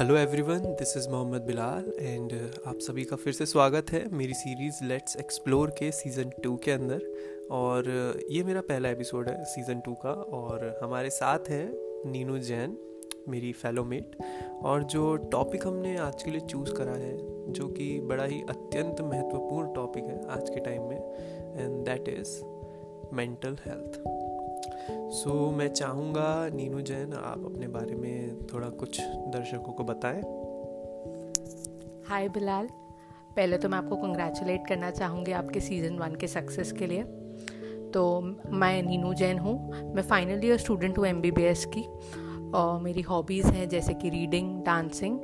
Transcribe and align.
Hello 0.00 0.16
everyone 0.16 0.58
this 0.58 0.96
is 0.96 1.08
Mohammed 1.08 1.42
Bilal 1.42 1.92
and 2.00 2.32
आप 2.66 2.78
सभी 2.78 3.04
का 3.04 3.16
फिर 3.16 3.32
से 3.32 3.46
स्वागत 3.46 3.90
है 3.90 4.08
मेरी 4.08 4.34
सीरीज़ 4.34 4.84
लेट्स 4.84 5.16
एक्सप्लोर 5.16 5.70
के 5.70 5.92
सीज़न 5.92 6.30
टू 6.44 6.56
के 6.56 6.70
अंदर। 6.70 7.02
और 7.50 7.82
uh, 7.82 8.22
ये 8.30 8.44
मेरा 8.44 8.60
पहला 8.60 8.88
एपिसोड 8.88 9.28
है 9.28 9.44
सीज़न 9.44 9.80
टू 9.80 9.94
का 9.94 10.10
और 10.10 10.80
हमारे 10.82 11.10
साथ 11.10 11.38
हैं 11.38 11.72
नीनू 12.10 12.38
जैन 12.38 12.78
मेरी 13.28 13.52
फेलो 13.52 13.84
मेट 13.84 14.16
और 14.62 14.82
जो 14.82 15.16
टॉपिक 15.16 15.66
हमने 15.66 15.96
आज 15.96 16.22
के 16.22 16.30
लिए 16.30 16.40
चूज़ 16.40 16.72
करा 16.72 16.92
है 16.92 17.52
जो 17.52 17.68
कि 17.68 18.00
बड़ा 18.00 18.24
ही 18.24 18.42
अत्यंत 18.42 19.00
महत्वपूर्ण 19.00 19.74
टॉपिक 19.74 20.04
है 20.04 20.28
आज 20.28 20.50
के 20.50 20.60
टाइम 20.60 20.82
में 20.82 20.96
and 21.60 21.84
that 21.84 22.08
is 22.08 22.40
mental 23.12 23.56
health 23.66 24.19
so 24.88 25.50
so, 25.50 25.58
मैं 25.58 25.68
चाहूँगा 25.68 26.48
नीनू 26.48 26.80
जैन 26.80 27.12
आप 27.12 27.42
अपने 27.44 27.68
बारे 27.68 27.94
में 27.94 28.46
थोड़ा 28.46 28.68
कुछ 28.68 29.00
दर्शकों 29.00 29.72
को 29.72 29.84
बताएँ। 29.84 30.20
हाय 32.08 32.28
बिलाल। 32.28 32.68
पहले 33.36 33.58
तो 33.58 33.68
मैं 33.68 33.78
आपको 33.78 33.96
कंग्रेचुलेट 33.96 34.66
करना 34.66 34.90
चाहूँगी 34.90 35.32
आपके 35.32 35.60
सीज़न 35.60 35.98
वन 35.98 36.14
के 36.14 36.26
सक्सेस 36.26 36.72
के 36.72 36.86
लिए। 36.86 37.02
तो 37.94 38.20
मैं 38.50 38.82
नीनू 38.82 39.14
जैन 39.14 39.38
हूँ। 39.38 39.72
मैं 39.94 40.02
फाइनल 40.02 40.44
ईयर 40.44 40.58
स्टूडेंट 40.58 40.98
हूँ 40.98 41.06
एमबीबीएस 41.06 41.64
की। 41.64 41.82
और 42.50 42.80
मेरी 42.80 43.00
हॉबीज़ 43.00 43.46
हैं 43.46 43.68
जैसे 43.68 43.94
कि 43.94 44.08
रीडिंग 44.08 44.64
डांसिंग 44.64 45.20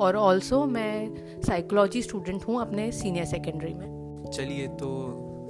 और 0.00 0.16
ऑल्सो 0.16 0.64
मैं 0.64 1.14
साइकोलॉजी 1.42 2.02
स्टूडेंट 2.02 2.44
हूँ 2.44 2.60
अपने 2.60 2.92
सीनियर 2.92 3.24
सेकेंडरी 3.24 3.74
में। 3.74 4.24
चलिए 4.32 4.68
तो 4.68 4.88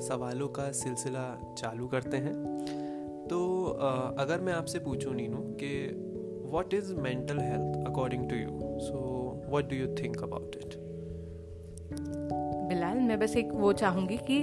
सवालों 0.01 0.49
का 0.49 0.73
सिलसिला 0.73 1.55
चालू 1.59 1.87
करते 1.87 2.17
हैं। 2.17 2.33
तो 3.31 3.65
अगर 4.19 4.41
मैं 4.41 4.53
आपसे 4.53 4.79
पूछूँ 4.79 5.15
नीनू 5.15 5.39
कि 5.61 5.71
what 6.53 6.75
is 6.75 6.95
mental 6.95 7.41
health 7.41 7.87
according 7.87 8.29
to 8.31 8.37
you 8.37 8.79
so 8.81 9.03
what 9.49 9.69
do 9.71 9.77
you 9.77 9.87
think 9.95 10.23
about 10.23 10.57
it 10.57 10.70
मैं 13.11 13.19
बस 13.19 13.37
एक 13.37 13.49
वो 13.53 13.73
चाहूँगी 13.73 14.17
कि 14.17 14.39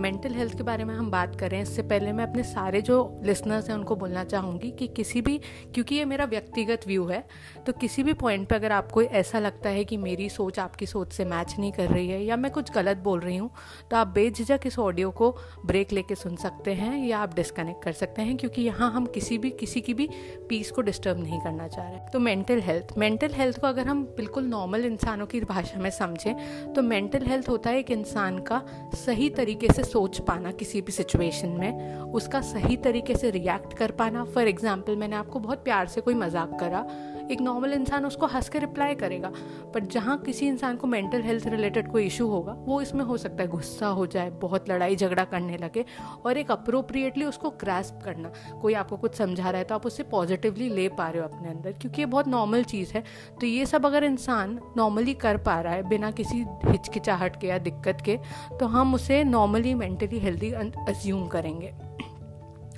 मेंटल 0.00 0.30
uh, 0.30 0.36
हेल्थ 0.36 0.56
के 0.56 0.62
बारे 0.62 0.84
में 0.84 0.94
हम 0.94 1.10
बात 1.10 1.36
करें। 1.40 1.60
इससे 1.62 1.82
पहले 1.82 2.12
मैं 2.12 2.24
अपने 2.24 2.42
सारे 2.42 2.80
जो 2.82 2.96
लिसनर्स 3.22 3.68
हैं 3.68 3.76
उनको 3.76 3.96
बोलना 3.96 4.24
चाहूँगी 4.24 4.70
कि 4.70 4.86
किसी 4.88 5.20
भी 5.20 5.38
क्योंकि 5.74 5.94
ये 5.94 6.04
मेरा 6.04 6.24
व्यक्तिगत 6.24 6.86
व्यू 6.86 7.04
है 7.06 7.22
तो 7.66 7.72
किसी 7.72 8.02
भी 8.02 8.12
पॉइंट 8.12 8.48
पे 8.48 8.54
अगर 8.54 8.72
आपको 8.72 9.02
ऐसा 9.20 9.38
लगता 9.38 9.70
है 9.70 9.84
कि 9.84 9.96
मेरी 9.96 10.28
सोच 10.28 10.58
आपकी 10.58 10.86
सोच 10.86 11.12
से 11.12 11.24
मैच 11.24 11.54
नहीं 11.58 11.72
कर 11.72 11.88
रही 11.88 12.08
है 12.08 12.22
या 12.24 12.36
मैं 12.36 12.50
कुछ 12.52 12.72
गलत 12.72 12.96
बोल 12.96 13.20
रही 13.20 13.36
हूँ 13.36 13.50
तो 13.90 13.96
आप 13.96 14.06
बेझिझक 14.08 14.66
इस 14.66 14.78
ऑडियो 14.78 15.10
को 15.10 15.30
ब्रेक 15.66 15.92
लेके 15.92 16.14
सुन 16.14 16.36
सकते 16.36 16.74
हैं 16.74 17.06
या 17.06 17.18
आप 17.18 17.34
डिस्कनेक्ट 17.34 17.82
कर 17.84 17.92
सकते 17.92 18.22
हैं 18.22 18.36
क्योंकि 18.36 18.62
यहाँ 18.62 18.90
हम 18.92 19.06
किसी 19.06 19.38
भी 19.38 19.50
किसी 19.60 19.80
की 19.80 19.94
भी 19.94 20.08
पीस 20.48 20.70
को 20.70 20.82
डिस्टर्ब 20.82 21.18
नहीं 21.18 21.40
करना 21.40 21.68
चाह 21.68 21.88
रहे। 21.88 22.08
तो 22.12 22.18
मेंटल 22.18 22.60
हेल्थ 22.60 22.92
मेंटल 22.98 23.34
हेल्थ 23.34 23.60
को 23.60 23.66
अगर 23.66 23.86
हम 23.86 24.02
बिल्कुल 24.16 24.44
नॉर्मल 24.46 24.84
इंसानों 24.84 25.26
की 25.26 25.40
भाषा 25.40 25.80
में 25.80 25.90
समझें 25.90 26.72
तो 26.74 26.82
मेंटल 26.82 27.26
हेल्थ 27.26 27.48
होता 27.48 27.70
है 27.70 27.75
एक 27.76 27.90
इंसान 27.90 28.38
का 28.38 28.62
सही 28.96 29.28
तरीके 29.30 29.72
से 29.72 29.84
सोच 29.84 30.20
पाना 30.20 30.52
किसी 30.52 30.80
भी 30.80 30.92
सिचुएशन 30.92 31.48
में, 31.50 32.00
उसका 32.12 32.40
सही 32.42 32.76
तरीके 32.76 33.14
से 33.14 33.30
रिएक्ट 33.30 33.76
कर 33.78 33.90
पाना। 33.90 34.24
फॉर 34.24 34.48
एग्ज़ाम्पल 34.48 34.96
मैंने 34.96 35.16
आपको 35.16 35.38
बहुत 35.38 35.64
प्यार 35.64 35.86
से 35.86 36.00
कोई 36.00 36.14
मज़ाक 36.14 36.58
करा 36.60 36.86
एक 37.30 37.40
नॉर्मल 37.40 37.72
इंसान 37.72 38.06
उसको 38.06 38.26
हंस 38.26 38.48
के 38.48 38.58
रिप्लाई 38.58 38.94
करेगा 38.94 39.30
पर 39.74 39.84
जहाँ 39.86 40.16
किसी 40.18 40.46
इंसान 40.48 40.76
को 40.76 40.86
मेंटल 40.86 41.22
हेल्थ 41.22 41.46
रिलेटेड 41.46 41.90
कोई 41.92 42.04
इशू 42.06 42.26
होगा, 42.28 42.52
वो 42.58 42.80
इसमें 42.82 43.04
हो 43.04 43.16
सकता 43.16 43.42
है 43.42 43.48
गुस्सा 43.48 43.86
हो 43.88 44.06
जाए, 44.06 44.30
बहुत 44.32 44.68
लड़ाई 44.70 44.96
झगड़ा 44.96 45.24
करने 45.24 45.56
लगे 45.56 45.84
और 46.24 46.38
एक 46.38 46.50
अप्रोप्रिएटली 46.50 47.24
उसको 47.24 47.50
ग्रैस्प 47.60 48.00
करना। 48.04 48.32
कोई 48.62 48.74
आपको 48.74 48.96
कुछ 48.96 49.14
समझा 49.14 49.50
रहा 49.50 49.58
है 49.58 49.64
तो 49.64 49.74
आप 49.74 49.86
उससे 49.86 50.02
पॉजिटिवली 50.02 50.68
ले 50.70 50.88
पा 50.90 51.08
रहे 51.08 51.22
हो 51.22 51.28
अपने 51.28 51.48
अंदर, 51.48 51.72
क्योंकि 51.72 52.02
ये 52.02 52.06
बहुत 52.06 52.28
नॉर्मल 52.28 52.64
चीज़ 52.64 52.92
है। 52.94 53.04
तो 53.40 53.46
ये 53.46 53.66
सब 53.66 53.86
अगर 53.86 54.04
इंसान 54.04 54.58
नॉर्मली 54.76 55.14
कर 55.16 55.36
पा 55.38 55.60
रहा 55.60 55.74
है 55.74 55.88
बिना 55.88 56.10
किसी 56.10 56.44
हिचकिचाहट 56.64 57.40
के 57.40 57.46
या 57.46 57.58
दिक्कत 57.60 58.02
के 58.04 58.18
तो 58.58 58.66
हम 58.66 58.94
उसे 58.94 59.22
नॉर्मली 59.24 59.74
मेंटली 59.74 60.18
हेल्दी 60.18 60.50
अज्यूम 60.52 61.26
करेंगे। 61.26 61.74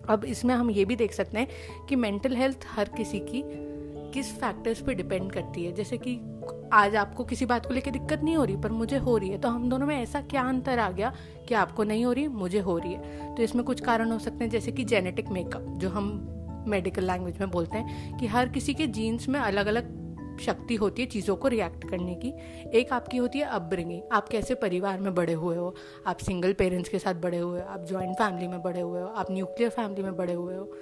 अब 0.08 0.24
इसमें 0.24 0.54
हम 0.54 0.70
ये 0.70 0.84
भी 0.84 0.96
देख 0.96 1.12
सकते 1.12 1.38
हैं 1.38 1.86
कि 1.88 1.96
मेंटल 1.96 2.36
हेल्थ 2.36 2.66
हर 2.70 2.88
किसी 2.88 3.18
की 3.22 3.42
किस 4.14 4.32
फैक्टर्स 4.32 4.80
पे 4.80 4.94
डिपेंड 4.94 5.30
करती 5.32 5.64
है? 5.64 5.72
जैसे 5.72 5.98
कि 5.98 6.20
आज 6.72 6.96
आपको 6.96 7.24
किसी 7.24 7.46
बात 7.46 7.66
को 7.66 7.74
लेकर 7.74 7.90
दिक्कत 7.90 8.20
नहीं 8.22 8.36
हो 8.36 8.44
रही, 8.44 8.56
पर 8.56 8.70
मुझे 8.70 8.96
हो 8.96 9.16
रही 9.16 9.28
है 9.28 9.38
तो 9.38 9.48
हम 9.48 9.68
दोनों 9.70 9.86
में 9.86 9.96
ऐसा 9.96 10.20
क्या 10.20 10.42
अंतर 10.42 10.78
आ 10.78 10.90
गया 10.90 11.12
कि 11.48 11.54
आपको 11.54 11.84
नहीं 11.84 12.04
हो 12.04 12.12
रही, 12.12 12.28
मुझे 12.28 12.60
हो 12.60 12.78
रही 12.78 12.92
है? 12.92 13.34
तो 13.34 13.42
इसमें 13.42 13.64
कुछ 13.64 13.80
कारण 13.80 14.10
हो 14.10 14.18
सकते 14.18 14.44
हैं, 14.44 14.50
जैसे 14.50 14.72
कि 14.72 14.84
जेनेटिक 14.84 15.28
मेकअप 15.28 15.66
जो 15.76 15.88
हम 15.88 16.10
मेडिकल 16.66 17.06
लैंग्वेज 17.06 17.38
में 17.40 17.50
बोलते 17.50 17.78
हैं 17.78 18.18
कि 18.18 18.26
हर 18.26 18.48
किसी 18.48 18.74
के 18.74 18.86
जीन्स 18.86 19.28
में 19.28 19.40
अलग 19.40 19.66
अलग 19.66 19.96
शक्ति 20.40 20.74
होती 20.74 21.02
है 21.02 21.08
चीज़ों 21.08 21.36
को 21.36 21.48
रिएक्ट 21.48 21.88
करने 21.90 22.14
की। 22.14 22.32
एक 22.78 22.92
आपकी 22.92 23.16
होती 23.16 23.38
है 23.38 23.44
अपब्रिंगिंग 23.44 24.02
आप 24.12 24.28
कैसे 24.28 24.54
परिवार 24.54 25.00
में 25.00 25.14
बड़े 25.14 25.32
हुए 25.32 25.56
हो? 25.56 25.74
आप 26.06 26.18
सिंगल 26.18 26.52
पेरेंट्स 26.52 26.90
के 26.90 26.98
साथ 26.98 27.14
बड़े 27.14 27.38
हुए 27.38 27.60
हो? 27.60 27.66
आप 27.66 27.84
जॉइंट 27.84 28.16
फैमिली 28.16 28.48
में 28.48 28.62
बड़े 28.62 28.80
हुए 28.80 29.00
हो? 29.00 29.06
आप 29.06 29.30
न्यूक्लियर 29.30 29.70
फैमिली 29.70 30.02
में 30.02 30.16
बड़े 30.16 30.32
हुए 30.32 30.54
हो? 30.54 30.72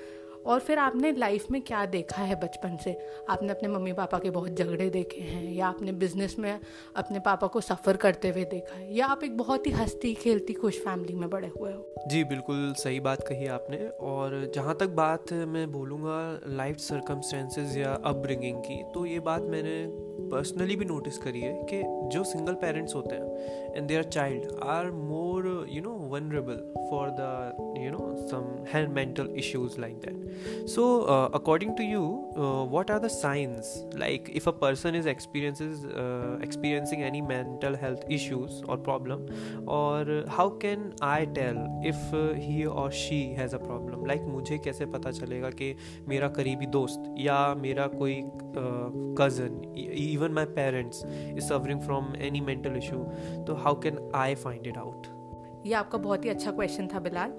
और 0.47 0.61
फिर 0.61 0.79
आपने 0.79 1.13
लाइफ 1.13 1.51
में 1.51 1.61
क्या 1.63 1.85
देखा 1.87 2.23
है 2.23 2.35
बचपन 2.35 2.77
से? 2.77 2.97
आपने 3.31 3.49
अपने 3.49 3.69
मम्मी 3.69 3.93
पापा 3.93 4.19
के 4.19 4.31
बहुत 4.31 4.51
झगड़े 4.51 4.89
देखे 4.91 5.21
हैं, 5.21 5.53
या 5.53 5.67
आपने 5.67 5.93
बिज़नेस 5.93 6.39
में 6.39 6.59
अपने 6.97 7.21
पापा 7.21 7.47
को 7.47 7.61
सफ़र 7.61 7.97
करते 7.97 8.29
हुए 8.29 8.45
देखा 8.45 8.79
है, 8.79 8.97
या 8.97 9.07
आप 9.07 9.25
एक 9.25 9.37
बहुत 9.37 9.67
ही 9.67 9.73
हंसती, 9.73 10.15
खेलती, 10.15 10.53
खुश 10.53 10.79
फैमिली 10.79 11.15
में 11.15 11.29
बड़े 11.31 11.49
हुए 11.49 11.73
हो? 11.73 11.95
जी, 12.07 12.25
बिल्कुल 12.25 12.73
सही 12.79 13.01
बात 13.01 13.27
कही 13.29 13.47
आपने, 13.47 13.87
और 13.89 14.51
जहाँ 14.55 14.77
तक 14.81 14.89
बात 14.97 15.33
मैं 15.33 15.71
बोलूँगा 15.73 16.19
लाइफ 16.47 16.77
सर्कमस्टेंसेज 16.79 17.77
या 17.79 17.93
अपब्रिंगिंग 18.05 18.59
की 18.59 18.83
तो 18.95 19.07
ये 19.07 19.21
बात 19.21 19.43
मैंने 19.43 19.77
पर्सनली 20.31 20.77
भी 20.77 20.85
नोटिस 20.85 21.19
करी 21.19 21.41
है 21.41 21.53
कि 21.65 21.83
जो 22.13 22.25
सिंगल 22.25 22.55
पेरेंट्स 22.61 22.95
होते 22.95 23.15
हैं 23.15 23.75
and 23.77 23.87
their 23.89 24.03
child 24.05 24.61
are 24.65 24.91
more 24.91 25.47
you 25.71 25.83
know 25.83 25.95
vulnerable 26.11 26.57
for 26.91 27.11
the 27.19 27.75
you 27.79 27.91
know 27.91 28.15
some 28.27 28.47
health 28.75 28.91
mental 28.91 29.33
issues 29.39 29.81
like 29.81 29.97
that 30.07 30.67
so 30.69 30.87
according 31.35 31.77
to 31.77 31.85
you 31.85 32.03
what 32.73 32.91
are 32.91 32.99
the 32.99 33.09
signs 33.09 33.75
like 33.97 34.31
if 34.37 34.49
a 34.49 34.53
person 34.61 34.95
is 34.95 35.09
experience 35.09 35.63
experiencing 35.63 37.03
any 37.03 37.21
mental 37.25 37.77
health 37.83 38.07
issues 38.11 38.63
or 38.65 38.83
problem 38.83 39.27
or 39.79 40.25
how 40.31 40.57
can 40.59 40.91
I 41.05 41.27
tell 41.41 41.65
if 41.89 42.15
he 42.41 42.65
or 42.77 42.91
she 42.95 43.23
has 43.39 43.55
a 43.55 43.59
problem 43.59 44.07
like 44.07 44.23
मुझे 44.29 44.59
कैसे 44.65 44.87
पता 44.97 45.11
चलेगा 45.13 45.51
कि 45.61 45.75
मेरा 46.09 46.29
करीबी 46.37 46.67
दोस्त 46.79 47.15
या 47.19 47.39
मेरा 47.59 47.87
कोई 47.95 48.21
cousin 49.19 49.63
even 49.77 50.33
my 50.33 50.45
parents 50.57 51.05
is 51.07 51.45
suffering 51.45 51.81
from 51.81 51.96
from 51.97 52.17
any 52.31 52.41
mental 52.41 52.77
issue 52.83 53.03
तो 53.45 53.55
how 53.55 53.81
can 53.81 53.95
I 54.15 54.35
find 54.47 54.67
it 54.73 54.77
out? 54.77 55.07
ये 55.67 55.75
आपका 55.75 55.99
बहुत 55.99 56.25
ही 56.25 56.31
अच्छा 56.31 56.51
क्वेश्चन 56.51 56.87
था 56.87 56.99
बिलाल। 56.99 57.31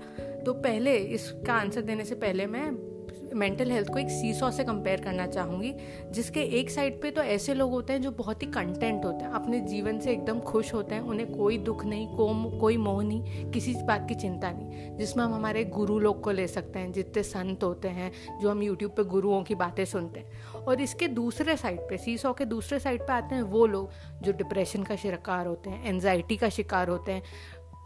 तो 0.45 0.53
पहले 0.53 0.95
इसका 0.95 1.53
आंसर 1.53 1.81
देने 1.81 2.05
से 2.05 2.15
पहले 2.15 2.47
मैं 2.47 2.96
मेंटल 3.33 3.71
हेल्थ 3.71 3.89
को 3.89 3.99
एक 3.99 4.09
सीसॉ 4.09 4.51
से 4.51 4.63
कंपेयर 4.63 5.01
करना 5.01 5.27
चाहूँगी 5.27 5.73
जिसके 6.11 6.41
एक 6.41 6.69
साइड 6.69 7.01
पे 7.01 7.11
तो 7.11 7.21
ऐसे 7.21 7.53
लोग 7.53 7.71
होते 7.71 7.93
हैं 7.93 8.01
जो 8.01 8.11
बहुत 8.11 8.41
ही 8.41 8.47
कंटेंट 8.47 9.05
होते 9.05 9.23
हैं 9.23 9.31
अपने 9.31 9.59
जीवन 9.59 9.99
से 9.99 10.11
एकदम 10.11 10.39
खुश 10.39 10.73
होते 10.73 10.95
हैं 10.95 11.01
उन्हें 11.01 11.37
कोई 11.37 11.57
दुख 11.57 11.85
नहीं 11.85 12.07
को, 12.07 12.59
कोई 12.59 12.77
मोह 12.77 13.03
नहीं 13.03 13.51
किसी 13.51 13.75
बात 13.75 14.09
की 14.09 14.15
चिंता 14.15 14.51
नहीं 14.51 14.97
जिसमें 14.97 15.23
हम 15.23 15.33
हमारे 15.33 15.63
गुरु 15.63 15.99
लोग 15.99 16.21
को 16.21 16.31
ले 16.31 16.47
सकते 16.47 16.79
हैं 16.79 16.91
जितने 16.91 17.23
संत 17.23 17.63
होते 17.63 17.87
हैं 17.87 18.39
जो 18.41 18.51
हम 18.51 18.63
यूट्यूब 18.63 18.91
पर 18.91 19.03
गुरुओं 19.03 19.43
की 19.43 19.55
बातें 19.55 19.85
सुनते 19.85 20.19
हैं। 20.19 20.53
और 20.53 20.81
इसके 20.81 21.07
दूसरे 21.07 21.57
साइड 21.57 21.79
पर 21.79 21.97
सीसॉ 21.97 22.33
के 22.33 22.45
दूसरे 22.45 22.79
साइड 22.79 23.01
पर 23.01 23.11
आते 23.11 23.35
हैं 23.35 23.41
वो 23.41 23.65
लोग 23.65 23.89
जो 24.21 24.31
डिप्रेशन 24.31 24.83
का 24.83 24.95
शिकार 24.95 25.47
होते 25.47 25.69
हैं 25.69 25.85
एनजाइटी 25.85 26.37
का 26.37 26.49
शिकार 26.49 26.87
होते 26.87 27.11
हैं 27.11 27.23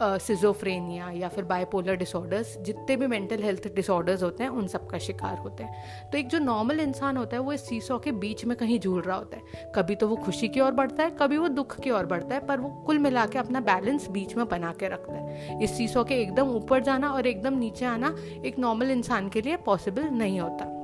सिजोफ्रेनिया 0.02 1.10
या 1.10 1.28
फिर 1.28 1.44
बायपोलर 1.44 1.94
डिसऑर्डर्स 1.94 2.58
जितने 2.58 2.96
भी 2.96 3.06
मेंटल 3.06 3.42
हेल्थ 3.42 3.74
डिसऑर्डर्स 3.74 4.22
होते 4.22 4.44
हैं, 4.44 4.50
उन 4.50 4.66
सब 4.66 4.86
का 4.86 4.98
शिकार 4.98 5.38
होते 5.38 5.64
हैं। 5.64 6.10
तो 6.10 6.18
एक 6.18 6.28
जो 6.28 6.38
नॉर्मल 6.38 6.80
इंसान 6.80 7.16
होता 7.16 7.36
है, 7.36 7.42
वो 7.42 7.52
इस 7.52 7.68
सीसो 7.68 7.98
के 7.98 8.12
बीच 8.12 8.44
में 8.44 8.56
कहीं 8.56 8.80
झूल 8.80 9.02
रहा 9.02 9.16
होता 9.16 9.36
है। 9.36 9.72
कभी 9.74 9.94
तो 9.94 10.08
वो 10.08 10.16
खुशी 10.16 10.48
की 10.48 10.60
ओर 10.60 10.72
बढ़ता 10.72 11.02
है, 11.02 11.10
कभी 11.10 11.38
वो 11.38 11.48
दुख 11.48 11.80
की 11.80 11.90
ओर 11.90 12.06
बढ़ता 12.06 12.34
है, 12.34 12.46
पर 12.46 12.60
वो 12.60 12.68
कुल 12.68 12.98
मिला 12.98 13.26
के 13.26 13.38
अपना 13.38 13.60
बैलेंस 13.60 14.08
बीच 14.08 14.36
में 14.36 14.48
बना 14.48 14.72
के 14.72 14.88
रखता 14.88 15.14
है। 15.14 15.64
इस 15.64 15.76
सीसो 15.76 16.04
के 16.04 16.14
एकदम 16.14 16.48
ऊपर 16.48 16.82
जाना 16.82 17.10
और 17.10 17.26
एकदम 17.26 17.58
नीचे 17.58 17.84
आना 17.84 18.16
एक 18.44 18.58
नॉर्मल 18.58 18.90
इंसान 18.90 19.28
के 19.28 19.40
लिए 19.40 19.56
पॉसिबल 19.56 20.02
नहीं 20.02 20.40
होता। 20.40 20.81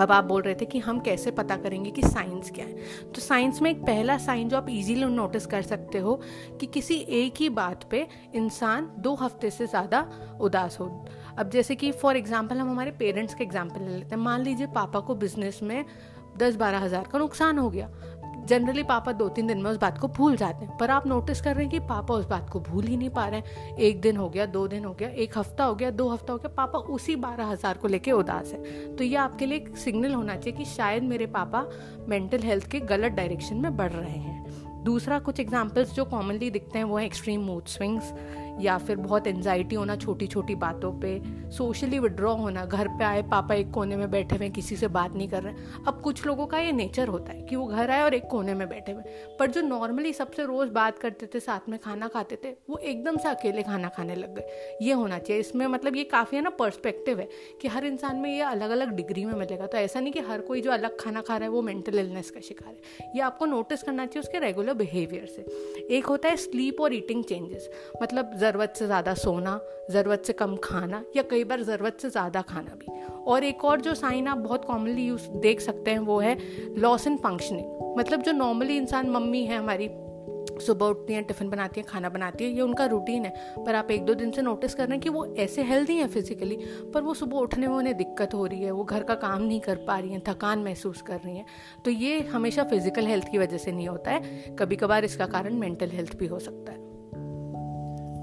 अब 0.00 0.12
आप 0.12 0.24
बोल 0.24 0.42
रहे 0.42 0.54
थे 0.54 0.64
कि 0.64 0.78
हम 0.78 1.00
कैसे 1.00 1.30
पता 1.30 1.56
करेंगे 1.56 1.90
कि 1.90 2.02
साइंस 2.02 2.50
क्या 2.50 2.64
है? 2.64 2.74
तो 3.04 3.20
साइंस 3.20 3.60
में 3.62 3.70
एक 3.70 3.82
पहला 3.82 4.16
साइन 4.18 4.48
जो 4.48 4.56
आप 4.56 4.68
इजीली 4.70 5.04
नोटिस 5.04 5.46
कर 5.46 5.62
सकते 5.62 5.98
हो 5.98 6.14
कि 6.60 6.66
किसी 6.66 6.94
एक 6.94 7.40
ही 7.40 7.48
बात 7.48 7.84
पे 7.90 8.06
इंसान 8.34 8.90
दो 8.98 9.14
हफ़्ते 9.14 9.50
से 9.50 9.66
ज़्यादा 9.66 10.06
उदास 10.40 10.78
हो। 10.80 10.86
अब 11.38 11.50
जैसे 11.50 11.74
कि 11.74 11.92
फॉर 11.92 12.16
एग्जांपल 12.16 12.58
हम 12.58 12.70
हमारे 12.70 12.90
पेरेंट्स 12.90 13.34
के 13.34 13.44
एग्जांपल 13.44 13.80
ले 13.80 13.96
लेते 13.96 14.14
हैं। 14.14 14.22
मान 14.22 14.42
लीजिए 14.42 14.66
पापा 14.66 15.00
को 15.00 15.14
बिज़नेस 15.14 15.60
में 15.62 15.84
दस 16.38 16.56
बारह 16.56 16.78
हज़ार 16.78 17.08
का 17.12 17.18
नुकसान 17.18 17.58
हो 17.58 17.70
गया। 17.70 17.90
जनरली 18.50 18.82
पापा 18.82 19.12
दो 19.12 19.28
तीन 19.28 19.46
दिन 19.46 19.58
में 19.58 19.70
उस 19.70 19.76
बात 19.76 19.98
को 19.98 20.08
भूल 20.08 20.36
जाते 20.36 20.64
हैं। 20.64 20.76
पर 20.76 20.90
आप 20.90 21.06
नोटिस 21.06 21.40
कर 21.40 21.54
रहे 21.54 21.64
हैं 21.64 21.70
कि 21.70 21.78
पापा 21.78 22.14
उस 22.14 22.26
बात 22.26 22.48
को 22.50 22.60
भूल 22.60 22.84
ही 22.84 22.96
नहीं 22.96 23.10
पा 23.10 23.26
रहे 23.26 23.40
हैं। 23.40 23.76
एक 23.78 24.00
दिन 24.00 24.16
हो 24.16 24.28
गया, 24.28 24.46
दो 24.46 24.66
दिन 24.68 24.84
हो 24.84 24.92
गया, 24.92 25.08
एक 25.08 25.38
हफ़्ता 25.38 25.64
हो 25.64 25.74
गया, 25.74 25.90
दो 25.90 26.08
हफ़्ता 26.08 26.32
हो 26.32 26.38
गया, 26.38 26.54
पापा 26.56 26.78
उसी 26.78 27.16
बारह 27.16 27.46
हज़ार 27.46 27.78
को 27.78 27.88
लेके 27.88 28.12
उदास 28.12 28.52
है। 28.52 28.96
तो 28.96 29.04
ये 29.04 29.16
आपके 29.16 29.46
लिए 29.46 29.58
एक 29.58 29.76
सिग्नल 29.76 30.14
होना 30.14 30.36
चाहिए 30.36 30.58
कि 30.58 30.64
शायद 30.64 31.02
मेरे 31.02 31.26
पापा 31.26 31.64
मेंटल 32.08 32.42
हेल्थ 32.42 32.70
के 32.70 32.80
गलत 32.80 33.12
डायरेक्शन 33.12 33.56
में 33.56 33.76
बढ़ 33.76 33.92
रहे 33.92 34.10
हैं। 34.10 34.38
दूसरा 34.84 35.18
कुछ 35.18 35.40
एग्जाम्पल्स 35.40 35.92
जो 35.94 36.04
कॉमनली 36.04 36.50
दिखते 36.50 36.78
हैं, 36.78 36.84
वो 36.84 36.98
है 36.98 37.04
एक्सट्रीम 37.06 37.40
मूड 37.40 37.64
स्विंग्स 37.66 38.12
या 38.60 38.76
फिर 38.78 38.96
बहुत 38.96 39.26
एनजाइटी 39.26 39.76
होना 39.76 39.96
छोटी 39.96 40.26
छोटी 40.26 40.54
बातों 40.54 40.92
पे 41.00 41.18
सोशली 41.50 41.98
विड्रॉ 41.98 42.34
होना, 42.34 42.64
घर 42.64 42.88
पे 42.88 43.04
आए 43.04 43.22
पापा 43.22 43.54
एक 43.54 43.70
कोने 43.70 43.96
में 43.96 44.10
बैठे 44.10 44.36
हुए 44.36 44.48
किसी 44.50 44.76
से 44.76 44.88
बात 44.88 45.14
नहीं 45.14 45.28
कर 45.28 45.42
रहे 45.42 45.54
अब 45.88 46.00
कुछ 46.04 46.26
लोगों 46.26 46.46
का 46.46 46.58
ये 46.58 46.72
नेचर 46.72 47.08
होता 47.08 47.32
है 47.32 47.42
कि 47.42 47.56
वो 47.56 47.66
घर 47.66 47.90
आए 47.90 48.02
और 48.02 48.14
एक 48.14 48.26
कोने 48.30 48.54
में 48.54 48.68
बैठे 48.68 48.92
हुए 48.92 49.02
पर 49.38 49.50
जो 49.50 49.60
नॉर्मली 49.60 50.12
सबसे 50.12 50.44
रोज़ 50.44 50.70
बात 50.70 50.98
करते 50.98 51.26
थे, 51.26 51.40
साथ 51.40 51.68
में 51.68 51.78
खाना 51.78 52.08
खाते 52.08 52.38
थे, 52.44 52.50
वो 52.70 52.76
एकदम 52.78 53.16
से 53.16 53.28
अकेले 53.28 53.62
खाना 53.62 53.88
खाने 53.88 54.14
लग 54.14 54.34
गए। 54.34 54.76
ये 54.82 54.92
होना 54.92 55.18
चाहिए। 55.18 55.40
इसमें 55.40 55.66
मतलब 55.66 55.96
ये 55.96 56.04
काफ़ी 56.04 56.36
है 56.36 56.42
ना 56.42 56.50
पर्सपेक्टिव 56.50 57.20
है 57.20 57.28
कि 57.62 57.68
हर 57.68 57.84
इंसान 57.84 58.16
में 58.16 58.30
ये 58.30 58.40
अलग 58.40 58.70
अलग 58.70 58.90
डिग्री 58.90 59.24
में 59.24 59.32
मिलेगा। 59.32 59.66
तो 59.66 59.78
ऐसा 59.78 60.00
नहीं 60.00 60.12
कि 60.12 60.20
हर 60.20 60.40
कोई 60.40 60.60
जो 60.60 60.70
अलग 60.70 60.98
खाना 61.00 61.20
खा 61.20 61.36
रहा 61.36 61.44
है, 61.44 61.50
वो 61.50 61.62
मेंटल 61.62 61.98
इलनेस 61.98 62.30
का 62.30 62.40
शिकार 62.40 62.68
है। 62.68 63.12
ये 63.16 63.22
आपको 63.22 63.46
नोटिस 63.46 63.82
करना 63.82 64.06
चाहिए 64.06 64.20
उसके 64.20 64.38
रेगुलर 64.38 64.74
बिहेवियर 64.74 65.26
से। 65.26 65.42
एक 65.96 66.06
होता 66.06 66.28
है 66.28 66.36
स्लीप 66.36 66.80
और 66.80 66.94
ईटिंग 66.94 67.24
चेंजेस 67.24 67.70
मतलब 68.02 68.32
ज़रूरत 68.50 68.72
से 68.76 68.86
ज़्यादा 68.86 69.14
सोना, 69.14 69.60
ज़रूरत 69.90 70.22
से 70.26 70.32
कम 70.32 70.56
खाना 70.56 71.02
या 71.16 71.22
कई 71.30 71.44
बार 71.44 71.62
ज़रूरत 71.62 71.98
से 72.02 72.10
ज़्यादा 72.10 72.40
खाना 72.42 72.74
भी। 72.74 73.00
और 73.24 73.44
एक 73.44 73.64
और 73.64 73.80
जो 73.80 73.94
साइन 73.94 74.26
आप 74.28 74.38
बहुत 74.38 74.64
कॉमनली 74.64 75.06
यूज़ 75.06 75.28
देख 75.40 75.60
सकते 75.60 75.90
हैं 75.90 75.98
वो 76.00 76.18
है 76.20 76.36
लॉस 76.78 77.06
इन 77.06 77.16
फंक्शनिंग 77.16 77.98
मतलब 77.98 78.22
जो 78.22 78.32
नॉर्मली 78.32 78.76
इंसान 78.76 79.10
मम्मी 79.10 79.44
है 79.44 79.58
हमारी, 79.58 79.88
सुबह 80.60 80.86
उठती 80.86 81.12
हैं 81.12 81.22
टिफ़िन 81.24 81.48
बनाती 81.50 81.80
हैं, 81.80 81.86
खाना 81.88 82.08
बनाती 82.08 82.44
हैं, 82.44 82.52
ये 82.52 82.60
उनका 82.60 82.86
रूटीन 82.86 83.24
है। 83.24 83.32
पर 83.64 83.74
आप 83.74 83.90
एक 83.90 84.04
दो 84.04 84.14
दिन 84.14 84.30
से 84.30 84.42
नोटिस 84.42 84.74
कर 84.74 84.86
रहे 84.86 84.92
हैं 84.92 85.00
कि 85.00 85.08
वो 85.08 85.24
ऐसे 85.38 85.62
हेल्दी 85.62 85.96
हैं 85.96 86.08
फिजिकली 86.08 86.58
पर 86.94 87.02
वो 87.02 87.14
सुबह 87.14 87.36
उठने 87.38 87.68
में 87.68 87.74
उन्हें 87.76 87.96
दिक्कत 87.96 88.34
हो 88.34 88.44
रही 88.46 88.62
है, 88.62 88.70
वो 88.70 88.84
घर 88.84 89.02
का 89.02 89.14
काम 89.16 89.42
नहीं 89.42 89.60
कर 89.60 89.84
पा 89.86 89.98
रही 89.98 90.10
हैं, 90.10 90.22
थकान 90.28 90.62
महसूस 90.64 91.02
कर 91.02 91.20
रही 91.20 91.36
हैं। 91.36 91.46
तो 91.84 91.90
ये 91.90 92.20
हमेशा 92.32 92.64
फ़िज़िकल 92.64 93.06
हेल्थ 93.06 93.30
की 93.30 93.38
वजह 93.38 93.58
से 93.58 93.72
नहीं 93.72 93.88
होता 93.88 94.10
है 94.10 94.54
कभी 94.58 94.76
कभार 94.76 95.04
इसका 95.04 95.26
कारण 95.28 95.58
मेंटल 95.58 95.90
हेल्थ 95.90 96.16
भी 96.16 96.26
हो 96.26 96.38
सकता 96.38 96.72
है। 96.72 96.89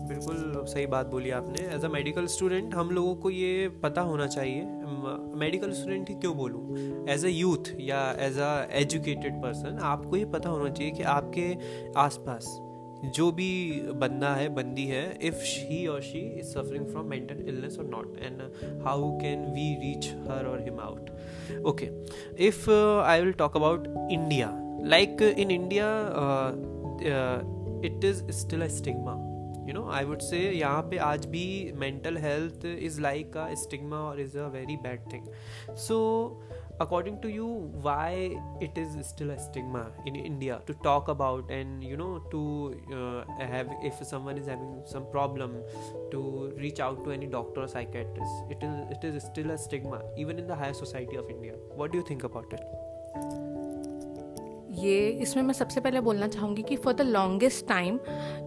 बिल्कुल 0.08 0.66
सही 0.68 0.86
बात 0.88 1.08
बोली 1.08 1.30
आपने। 1.32 1.68
एज 1.76 1.86
अ 1.86 1.90
मेडिकल 1.90 2.28
स्टूडेंट 2.28 2.76
हम 2.76 2.92
लोगों 2.92 3.16
को 3.16 3.30
ये 3.30 3.68
पता 3.84 4.02
होना 4.02 4.28
चाहिए 4.28 4.62
मेडिकल 5.40 5.72
स्टूडेंट 5.72 6.10
ही 6.10 6.16
क्यों 6.16 6.36
बोलूँ? 6.38 7.08
एज 7.10 7.26
अ 7.26 7.30
यूथ 7.30 7.74
या 7.80 8.00
एज 8.20 8.38
अ 8.40 8.52
एजुकेटेड 8.80 9.42
पर्सन 9.42 9.80
आपको 9.86 10.16
ये 10.16 10.26
पता 10.26 10.50
होना 10.50 10.70
चाहिए 10.70 10.92
कि 10.92 11.04
आपके 11.16 11.54
आसपास 12.00 12.58
जो 13.16 13.32
भी 13.32 13.50
बंदा 13.96 14.34
है, 14.36 14.48
बंदी 14.50 14.86
है 14.86 15.04
if 15.22 15.42
he 15.66 15.86
or 15.88 16.02
she 16.02 16.20
is 16.40 16.48
suffering 16.48 16.86
from 16.86 17.06
mental 17.06 17.44
illness 17.48 17.78
or 17.80 17.86
not 17.86 18.18
and 18.18 18.42
how 18.86 19.12
can 19.20 19.46
we 19.56 19.68
reach 19.84 20.08
her 20.30 20.46
or 20.46 20.64
him 20.64 20.80
out 20.80 21.62
okay 21.66 21.90
if 22.48 22.70
I 22.70 23.22
will 23.22 23.32
talk 23.34 23.58
about 23.58 23.88
India 24.12 24.52
like 24.86 25.22
in 25.38 25.52
India 25.52 25.94
it 27.88 28.06
is 28.06 28.24
still 28.32 28.62
a 28.62 28.68
stigma 28.68 29.14
you 29.67 29.75
know 29.75 29.89
I 29.91 30.05
would 30.05 30.21
say 30.23 30.39
यहाँ 30.51 30.83
पे 30.91 30.99
आज 31.11 31.27
भी 31.35 31.47
mental 31.81 32.17
health 32.19 32.67
is 32.67 33.01
like 33.01 33.37
a 33.37 33.53
stigma 33.63 34.01
और 34.09 34.21
is 34.21 34.39
a 34.39 34.47
very 34.57 34.77
bad 34.87 35.13
thing 35.13 35.27
so 35.87 36.01
according 36.81 37.21
to 37.21 37.31
you 37.31 37.49
why 37.87 38.37
it 38.61 38.79
is 38.83 38.95
still 39.09 39.31
a 39.31 39.39
stigma 39.39 39.83
in 40.07 40.17
india 40.17 40.61
to 40.71 40.75
talk 40.87 41.11
about 41.15 41.51
and 41.51 41.85
you 41.85 41.97
know 41.97 42.19
to 42.33 42.41
uh, 42.99 43.21
have 43.53 43.71
if 43.91 44.03
someone 44.13 44.43
is 44.43 44.51
having 44.55 44.75
some 44.95 45.07
problem 45.13 45.57
to 46.11 46.25
reach 46.65 46.81
out 46.81 47.05
to 47.05 47.13
any 47.19 47.31
doctor 47.39 47.63
or 47.67 47.71
psychiatrist 47.77 48.57
it 48.57 48.69
is 48.71 48.99
it 48.99 49.09
is 49.13 49.23
still 49.31 49.57
a 49.57 49.59
stigma 49.69 50.03
even 50.17 50.45
in 50.45 50.53
the 50.53 50.61
higher 50.65 50.79
society 50.85 51.25
of 51.25 51.33
india 51.39 51.57
what 51.83 51.93
do 51.93 51.99
you 51.99 52.07
think 52.13 52.31
about 52.33 52.61
it 52.61 53.46
ये 54.78 55.08
इसमें 55.22 55.44
मैं 55.44 55.54
सबसे 55.54 55.82
पहले 55.82 56.02
बोलना 56.02 56.28
चाहूँगी 56.28 56.64
कि 56.64 56.76
for 56.76 56.94
the 56.94 57.02
longest 57.02 57.68
time 57.68 58.00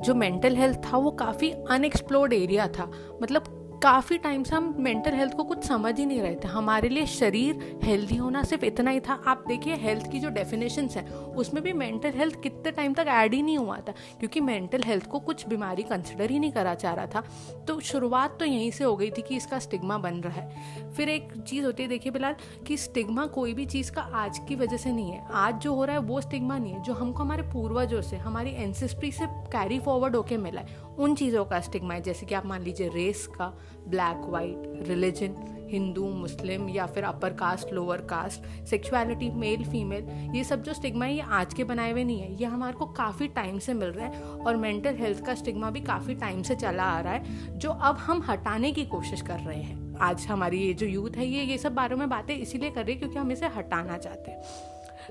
जो 0.05 0.15
mental 0.15 0.57
health 0.57 0.79
था 0.85 0.97
वो 0.97 1.11
काफ़ी 1.11 1.51
अनएक्सप्लोर्ड 1.71 2.33
एरिया 2.33 2.69
था। 2.69 2.91
मतलब 3.23 3.57
काफ़ी 3.83 4.17
टाइम 4.19 4.43
से 4.43 4.55
हम 4.57 4.75
मेंटल 4.79 5.15
हेल्थ 5.15 5.35
को 5.35 5.45
कुछ 5.45 5.65
समझ 5.65 5.99
ही 5.99 6.05
नहीं 6.07 6.21
रहे 6.23 6.35
थे। 6.35 6.49
हमारे 6.49 6.89
लिए 6.89 7.07
शरीर 7.07 7.81
हेल्दी 7.83 8.17
होना 8.17 8.43
सिर्फ़ 8.43 8.65
इतना 8.65 8.91
ही 8.91 9.01
था। 9.01 9.13
आप 9.27 9.45
देखिए 9.49 9.75
हेल्थ 9.75 10.11
की 10.13 10.19
जो 10.21 10.29
डेफिनेशन 10.29 10.89
है, 10.89 11.05
उसमें 11.13 11.63
भी 11.63 11.73
मेंटल 11.73 12.11
हेल्थ 12.11 12.41
कितने 12.43 12.71
टाइम 12.71 12.95
तक 12.95 13.07
ऐड 13.09 13.35
ही 13.35 13.43
नहीं 13.43 13.59
हुआ 13.59 13.77
था, 13.77 13.93
क्योंकि 14.19 14.41
मेंटल 14.41 14.83
हेल्थ 14.83 15.07
को 15.07 15.19
कुछ 15.19 15.47
बीमारी 15.49 15.83
कंसिडर 15.83 16.31
ही 16.31 16.39
नहीं 16.39 16.53
करा 16.53 16.75
चाह 16.75 16.95
रहा 16.95 17.07
था। 17.07 17.23
तो 17.69 17.81
शुरुआत 17.81 18.39
तो 18.39 18.45
यहीं 18.45 18.71
से 18.71 18.85
हो 18.85 18.97
गई 18.97 19.11
थी 19.11 19.23
कि 19.23 19.37
इसका 19.37 19.59
स्टिग्मा 19.59 19.99
बन 19.99 20.15
रहा 20.15 20.41
है। 20.41 20.93
फिर 20.93 21.09
एक 21.09 21.33
चीज़ 21.39 21.65
होती 21.65 21.83
है, 21.83 21.89
देखिए 21.89 22.13
बिलाल, 22.13 22.37
कि 22.67 22.77
स्टिग्मा 22.77 23.27
कोई 23.27 23.55
भी 23.55 23.67
चीज़ 23.67 23.93
का 23.93 24.03
आज 24.03 24.39
की 24.39 24.55
वजह 24.55 24.77
से 24.77 24.93
नहीं 24.93 25.11
है। 25.11 25.27
आज 25.33 25.55
जो 25.55 25.75
हो 25.75 25.85
रहा 25.85 25.97
है, 25.97 26.03
वो 26.03 26.21
स्टिग्मा 26.21 26.59
नहीं 26.59 26.73
है, 26.73 26.83
जो 26.83 26.93
हमको 26.93 27.23
हमारे 27.23 27.43
पूर्वजों 27.43 28.03
से, 28.03 28.17
हमारी 28.17 28.51
एंसेस्ट्री 28.51 29.13
से 29.13 29.27
कैरी 29.27 29.81
फॉरवर्ड 29.81 30.17
होके 30.17 30.37
मिला 30.37 30.61
है, 30.61 30.77
उन 30.99 31.15
चीज़ों 31.15 31.45
का 31.45 31.61
स्टिग्मा 31.61 31.95
है। 31.95 32.01
जैसे 32.01 32.27
कि 32.27 32.35
आप 32.35 32.47
मान 32.47 32.63
लीजिए 32.63 32.89
रेस 32.89 33.27
का 33.27 33.53
black, 33.91 34.29
white, 34.29 34.89
religion, 34.89 35.35
Hindu, 35.71 36.05
Muslim 36.11 36.69
या 36.69 36.87
फिर 36.87 37.05
upper 37.05 37.33
caste, 37.33 37.73
lower 37.73 38.01
caste, 38.11 38.47
sexuality, 38.67 39.31
male, 39.31 39.65
female, 39.65 40.09
ये 40.37 40.45
सब 40.45 40.63
जो 40.63 40.73
स्टिग्मा 40.75 41.05
है, 41.05 41.15
ये 41.15 41.21
आज 41.21 41.55
के 41.55 41.65
बनाए 41.65 41.93
हुए 41.93 42.05
नहीं 42.05 42.21
है। 42.21 42.33
ये 42.41 42.47
हमारे 42.47 42.73
को 42.73 42.87
काफ़ी 42.87 43.29
टाइम 43.29 43.59
से 43.59 43.75
मिल 43.75 43.89
रहा 43.89 44.07
है 44.07 44.23
और 44.23 44.57
मेंटल 44.57 44.97
हेल्थ 44.97 45.25
का 45.27 45.35
स्टिग्मा 45.35 45.71
भी 45.71 45.81
काफ़ी 45.81 46.15
टाइम 46.15 46.43
से 46.43 46.55
चला 46.55 46.85
आ 46.85 47.01
रहा 47.01 47.13
है, 47.13 47.59
जो 47.59 47.71
अब 47.71 47.97
हम 47.97 48.23
हटाने 48.29 48.73
की 48.73 48.85
कोशिश 48.87 49.23
कर 49.23 49.39
रहे 49.39 49.63
हैं। 49.63 49.79
आज 50.01 50.27
हमारी 50.27 50.59
ये 50.59 50.75
जो 50.75 50.87
यूथ 50.87 51.17
है, 51.17 51.27
ये 51.27 51.45
ये 51.45 51.59
सब 51.59 51.75
बारे 51.75 51.95
में 51.95 52.09
बातें 52.09 52.35
इसीलिए 52.37 52.71
कर 52.71 52.85
रही 52.85 52.95
है 52.95 53.01
क्योंकि 53.01 53.19
हम 53.19 53.33
इसे 53.33 53.47
हटाना 53.47 53.97
चाहते 53.99 54.31
हैं। 54.31 54.43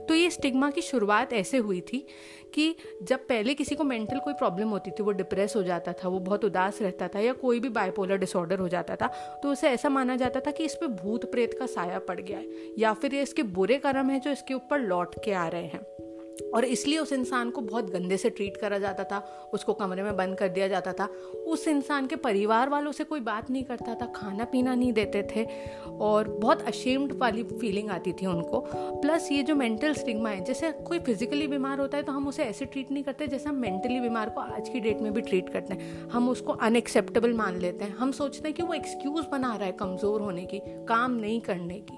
तो 0.07 0.13
ये 0.13 0.29
स्टिग्मा 0.29 0.69
की 0.71 0.81
शुरुआत 0.81 1.33
ऐसे 1.33 1.57
हुई 1.57 1.81
थी 1.81 2.05
कि 2.53 2.75
जब 3.03 3.27
पहले 3.27 3.53
किसी 3.53 3.75
को 3.75 3.83
मेंटल 3.83 4.19
कोई 4.19 4.33
प्रॉब्लम 4.33 4.69
होती 4.69 4.91
थी, 4.91 5.03
वो 5.03 5.11
डिप्रेस 5.11 5.55
हो 5.55 5.63
जाता 5.63 5.93
था, 5.93 6.09
वो 6.09 6.19
बहुत 6.19 6.45
उदास 6.45 6.81
रहता 6.81 7.07
था 7.07 7.19
या 7.19 7.33
कोई 7.33 7.59
भी 7.59 7.69
बाइपोलर 7.69 8.17
डिसऑर्डर 8.17 8.59
हो 8.59 8.67
जाता 8.67 8.95
था 8.95 9.07
तो 9.43 9.51
उसे 9.51 9.69
ऐसा 9.69 9.89
माना 9.89 10.15
जाता 10.15 10.39
था 10.39 10.51
कि 10.51 10.65
इस 10.65 10.75
पर 10.75 10.87
भूत 10.87 11.31
प्रेत 11.31 11.57
का 11.59 11.65
साया 11.65 11.99
पड़ 11.99 12.19
गया 12.19 12.37
है 12.37 12.47
या 12.77 12.93
फिर 12.93 13.15
ये 13.15 13.21
इसके 13.21 13.43
बुरे 13.43 13.77
कर्म 13.77 14.09
है 14.09 14.19
जो 14.19 14.31
इसके 14.31 14.53
ऊपर 14.53 14.79
लौट 14.79 15.15
के 15.25 15.33
आ 15.33 15.47
रहे 15.47 15.65
हैं। 15.65 16.08
और 16.53 16.65
इसलिए 16.65 16.99
उस 16.99 17.13
इंसान 17.13 17.49
को 17.49 17.61
बहुत 17.61 17.89
गंदे 17.91 18.17
से 18.17 18.29
ट्रीट 18.29 18.57
करा 18.57 18.77
जाता 18.77 19.03
था, 19.03 19.17
उसको 19.53 19.73
कमरे 19.73 20.03
में 20.03 20.15
बंद 20.17 20.37
कर 20.37 20.47
दिया 20.49 20.67
जाता 20.67 20.93
था। 20.93 21.05
उस 21.47 21.67
इंसान 21.67 22.07
के 22.07 22.15
परिवार 22.17 22.69
वालों 22.69 22.91
से 22.91 23.03
कोई 23.03 23.19
बात 23.19 23.49
नहीं 23.51 23.63
करता 23.63 23.95
था, 23.95 24.05
खाना 24.15 24.45
पीना 24.45 24.75
नहीं 24.75 24.93
देते 24.93 25.23
थे 25.25 25.45
और 25.89 26.27
बहुत 26.31 26.61
अशेम्ड 26.61 27.13
वाली 27.13 27.43
फीलिंग 27.43 27.89
आती 27.89 28.13
थी 28.13 28.25
उनको। 28.25 28.59
प्लस 29.01 29.31
ये 29.31 29.43
जो 29.43 29.55
मेंटल 29.55 29.93
स्टिग्मा 29.93 30.29
है, 30.29 30.43
जैसे 30.45 30.71
कोई 30.87 30.99
फिजिकली 30.99 31.47
बीमार 31.47 31.79
होता 31.79 31.97
है 31.97 32.03
तो 32.03 32.11
हम 32.11 32.27
उसे 32.27 32.43
ऐसे 32.43 32.65
ट्रीट 32.65 32.91
नहीं 32.91 33.03
करते 33.03 33.27
जैसे 33.27 33.49
हम 33.49 33.55
मेंटली 33.55 33.99
बीमार 33.99 34.29
को 34.29 34.41
आज 34.41 34.69
की 34.69 34.79
डेट 34.79 35.01
में 35.01 35.11
भी 35.13 35.21
ट्रीट 35.21 35.49
करते 35.49 35.73
हैं। 35.73 36.09
हम 36.09 36.29
उसको 36.29 36.53
अनएक्सेप्टेबल 36.53 37.33
मान 37.33 37.59
लेते 37.59 37.85
हैं। 37.85 37.95
हम 37.95 38.11
सोचते 38.11 38.47
हैं 38.47 38.55
कि 38.57 38.63
वो 38.63 38.73
एक्सक्यूज़ 38.73 39.25
बना 39.27 39.55
रहा 39.55 39.65
है 39.65 39.71
कमज़ोर 39.71 40.21
होने 40.21 40.45
की, 40.45 40.59
काम 40.85 41.11
नहीं 41.11 41.39
करने 41.41 41.79
की। 41.81 41.97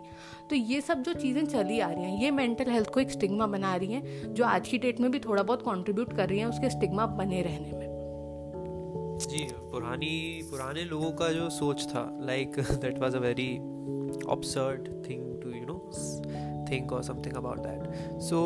तो 0.52 0.56
ये 0.56 0.80
सब 0.82 1.02
जो 1.04 1.14
चीज़ें 1.14 1.46
चली 1.46 1.80
आ 1.80 1.90
रही 1.90 2.04
हैं, 2.04 2.22
ये 2.22 2.32
मेंटल 2.32 2.72
हेल्थ 2.72 2.90
को 2.90 3.00
एक 3.00 3.12
स्टिग्मा 3.12 3.46
बना 3.48 3.76
रही 3.76 3.94
हैं, 3.94 4.34
जो 4.34 4.46
आज 4.46 4.68
की 4.68 4.78
डेट 4.78 5.00
में 5.00 5.12
भी 5.12 5.20
थोड़ा 5.20 5.44
बहुत 5.44 5.62
कंट्रीब्यूट 5.62 6.16
कर 6.16 6.30
रही 6.30 6.40
हैं 6.40 6.46
उसके 6.46 6.70
स्टिग्मा 6.70 7.06
बने 7.06 7.42
रहने 7.42 7.72
में। 7.72 9.18
जी, 9.22 9.44
पुरानी, 9.62 10.42
पुराने 10.50 10.84
लोगों 10.84 11.12
का 11.12 11.30
जो 11.30 11.50
सोच 11.50 11.86
था 11.86 12.04
like 12.22 12.60
that 12.60 13.00
was 13.00 13.16
a 13.16 13.20
very 13.20 13.50
absurd 14.28 14.90
thing 15.10 15.42
to 15.42 15.50
you 15.50 15.66
know 15.66 15.78
think 16.72 16.92
or 16.92 17.04
something 17.04 17.38
about 17.38 17.60
that 17.60 18.20
so 18.22 18.44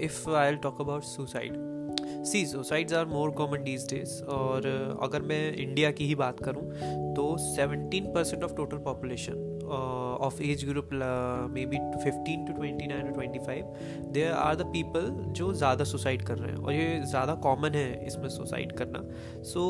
if 0.00 0.30
I 0.30 0.50
will 0.50 0.58
talk 0.58 0.80
about 0.80 1.02
suicide 1.02 1.52
see 2.24 2.44
suicides 2.46 2.92
are 2.92 3.06
more 3.06 3.30
common 3.30 3.64
these 3.64 3.88
days 3.90 4.22
और 4.32 4.66
अगर 5.02 5.22
मैं 5.22 5.56
इंडिया 5.56 5.90
की 5.90 6.06
ही 6.06 6.14
बात 6.14 6.42
करूँ 6.44 6.62
तो 7.14 7.24
17 7.56 8.14
percent 8.14 8.44
of 8.44 8.54
total 8.54 8.78
population 8.78 9.51
of 10.28 10.40
age 10.40 10.64
group 10.66 10.92
uh, 10.92 11.48
maybe 11.48 11.78
15 12.04 12.46
to 12.46 12.52
29 12.52 13.08
or 13.08 13.12
25 13.12 13.64
there 14.12 14.34
are 14.36 14.54
the 14.60 14.66
people 14.74 15.08
जो 15.40 15.52
ज़्यादा 15.54 15.84
suicide 15.84 16.22
कर 16.26 16.38
रहे 16.38 16.50
हैं 16.52 16.58
और 16.58 16.72
ये 16.72 17.00
ज़्यादा 17.10 17.34
कॉमन 17.46 17.74
है 17.74 18.06
इसमें 18.06 18.28
सुसाइड 18.28 18.76
करना। 18.78 19.00
सो 19.52 19.62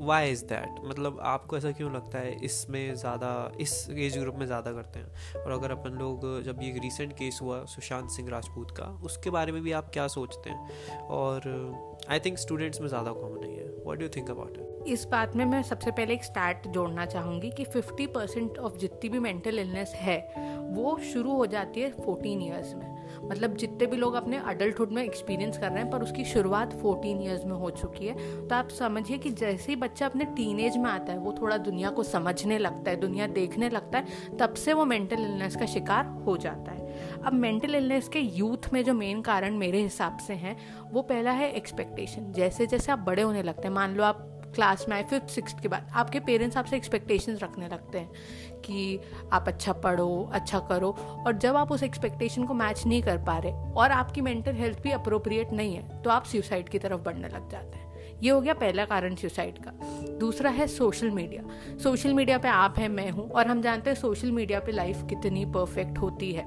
वाई 0.00 0.30
इज़ 0.30 0.44
दैट 0.44 0.80
मतलब 0.84 1.18
आपको 1.32 1.56
ऐसा 1.56 1.70
क्यों 1.72 1.92
लगता 1.94 2.18
है 2.18 2.34
इसमें 2.44 2.94
ज़्यादा 2.94 3.30
इस 3.60 3.74
एज 3.90 4.18
ग्रुप 4.18 4.36
में 4.38 4.46
ज़्यादा 4.46 4.72
करते 4.72 4.98
हैं? 4.98 5.42
और 5.42 5.52
अगर 5.52 5.70
अपन 5.70 5.98
लोग 5.98 6.26
जब 6.44 6.62
ये 6.62 6.72
रिसेंट 6.82 7.12
केस 7.18 7.38
हुआ 7.42 7.64
सुशांत 7.74 8.10
सिंह 8.10 8.28
राजपूत 8.30 8.70
का 8.76 8.84
उसके 9.04 9.30
बारे 9.30 9.52
में 9.52 9.62
भी 9.62 9.72
आप 9.80 9.90
क्या 9.92 10.06
सोचते 10.18 10.50
हैं? 10.50 10.98
और 11.18 11.50
आई 12.10 12.20
थिंक 12.20 12.38
स्टूडेंट्स 12.38 12.80
में 12.80 12.88
ज़्यादा 12.88 13.12
कॉमन 13.12 13.40
नहीं 13.40 13.56
है 13.56 13.68
what 13.86 13.98
do 13.98 14.08
think 14.16 14.30
about 14.30 14.58
it 14.58 14.73
इस 14.86 15.04
बात 15.04 15.36
में 15.36 15.44
मैं 15.44 15.62
सबसे 15.62 15.90
पहले 15.90 16.14
एक 16.14 16.24
स्टार्ट 16.24 16.68
जोड़ना 16.68 17.06
चाहूँगी 17.06 17.50
कि 17.50 17.64
50 17.64 18.06
परसेंट 18.06 18.58
ऑफ़ 18.58 18.76
जितनी 18.76 19.08
भी 19.08 19.18
मेंटल 19.18 19.58
इलनेस 19.58 19.92
है, 19.94 20.34
वो 20.60 20.98
शुरू 21.12 21.32
हो 21.32 21.46
जाती 21.46 21.80
है 21.80 21.90
14 21.90 22.42
ईयर्स 22.42 22.74
में। 22.74 22.94
मतलब 23.30 23.56
जितने 23.56 23.86
भी 23.86 23.96
लोग 23.96 24.14
अपने 24.14 24.36
अडल्टहुड 24.36 24.92
में 24.92 25.04
एक्सपीरियंस 25.04 25.58
कर 25.58 25.70
रहे 25.70 25.82
हैं, 25.82 25.90
पर 25.90 26.02
उसकी 26.02 26.24
शुरुआत 26.24 26.74
14 26.74 27.22
ईयर्स 27.22 27.44
में 27.44 27.52
हो 27.52 27.70
चुकी 27.70 28.06
है। 28.06 28.48
तो 28.48 28.54
आप 28.54 28.68
समझिए 28.68 29.18
कि 29.18 29.30
जैसे 29.30 29.72
ही 29.72 29.76
बच्चा 29.76 30.06
अपने 30.06 30.24
टीनेज 30.24 30.76
में 30.76 30.90
आता 30.90 31.12
है, 31.12 31.18
वो 31.18 31.34
थोड़ा 31.40 31.56
दुनिया 31.56 31.90
को 31.90 32.02
समझने 32.02 32.58
लगता 32.58 32.90
है, 32.90 32.96
दुनिया 32.96 33.26
देखने 33.26 33.68
लगता 33.68 33.98
है, 33.98 34.06
तब 34.38 34.54
से 34.54 34.72
वो 34.72 34.84
मेंटल 34.84 35.20
इलनेस 35.20 35.56
का 35.56 35.66
शिकार 35.66 36.06
हो 36.06 36.36
जाता 36.36 36.72
है। 36.72 36.84
अब 37.24 37.32
मेंटल 37.32 37.74
इलनेस 37.74 38.08
के 38.08 38.18
यूथ 38.18 38.72
में 38.72 38.84
जो 38.84 38.94
मेन 38.94 39.22
कारण 39.22 39.56
मेरे 39.56 39.82
हिसाब 39.82 40.18
से 40.18 40.34
हैं, 40.34 40.56
वो 40.90 41.02
पहला 41.02 41.30
है 41.30 41.52
एक्सपेक्टेशन 41.52 42.32
जैसे 42.32 42.66
जैसे 42.66 42.92
आप 42.92 42.98
बड़े 42.98 43.22
होने 43.22 43.42
लगते 43.42 43.68
हैं, 43.68 43.74
मान 43.74 43.94
लो 43.94 44.04
आप 44.04 44.33
क्लास 44.54 44.84
में 44.88 44.96
आए 44.96 45.02
फिफ्थ 45.02 45.28
सिक्स 45.30 45.54
के 45.54 45.68
बाद। 45.68 45.90
आपके 45.94 46.20
पेरेंट्स 46.20 46.56
आपसे 46.56 46.76
एक्सपेक्टेशंस 46.76 47.42
रखने 47.42 47.68
लगते 47.68 47.98
हैं 47.98 48.60
कि 48.60 49.00
आप 49.32 49.48
अच्छा 49.48 49.72
पढ़ो 49.74 50.30
अच्छा 50.32 50.58
करो, 50.68 50.90
और 51.26 51.32
जब 51.34 51.56
आप 51.56 51.72
उस 51.72 51.82
एक्सपेक्टेशन 51.82 52.44
को 52.44 52.54
मैच 52.54 52.86
नहीं 52.86 53.02
कर 53.02 53.18
पा 53.24 53.38
रहे 53.38 53.52
और 53.72 53.92
आपकी 53.92 54.20
मेंटल 54.20 54.54
हेल्थ 54.54 54.82
भी 54.82 54.90
अप्रोप्रिएट 54.92 55.52
नहीं 55.52 55.74
है 55.74 56.02
तो 56.02 56.10
आप 56.10 56.24
सुसाइड 56.24 56.68
की 56.68 56.78
तरफ़ 56.78 57.00
बढ़ने 57.00 57.28
लग 57.28 57.50
जाते 57.50 57.78
हैं। 57.78 57.82
ये 58.22 58.30
हो 58.30 58.40
गया 58.40 58.54
पहला 58.54 58.84
कारण 58.84 59.14
सुसाइड 59.14 59.58
का। 59.58 59.70
दूसरा 60.18 60.50
है 60.50 60.66
सोशल 60.66 61.10
मीडिया 61.10 61.42
सोशल 61.78 62.14
मीडिया 62.14 62.38
पे 62.38 62.48
आप 62.48 62.78
हैं, 62.78 62.88
मैं 62.88 63.10
हूँ, 63.10 63.30
और 63.30 63.46
हम 63.46 63.62
जानते 63.62 63.90
हैं 63.90 63.96
सोशल 63.96 64.30
मीडिया 64.32 64.60
पे 64.60 64.72
लाइफ 64.72 65.02
कितनी 65.08 65.44
परफेक्ट 65.46 65.98
होती 65.98 66.32
है। 66.32 66.44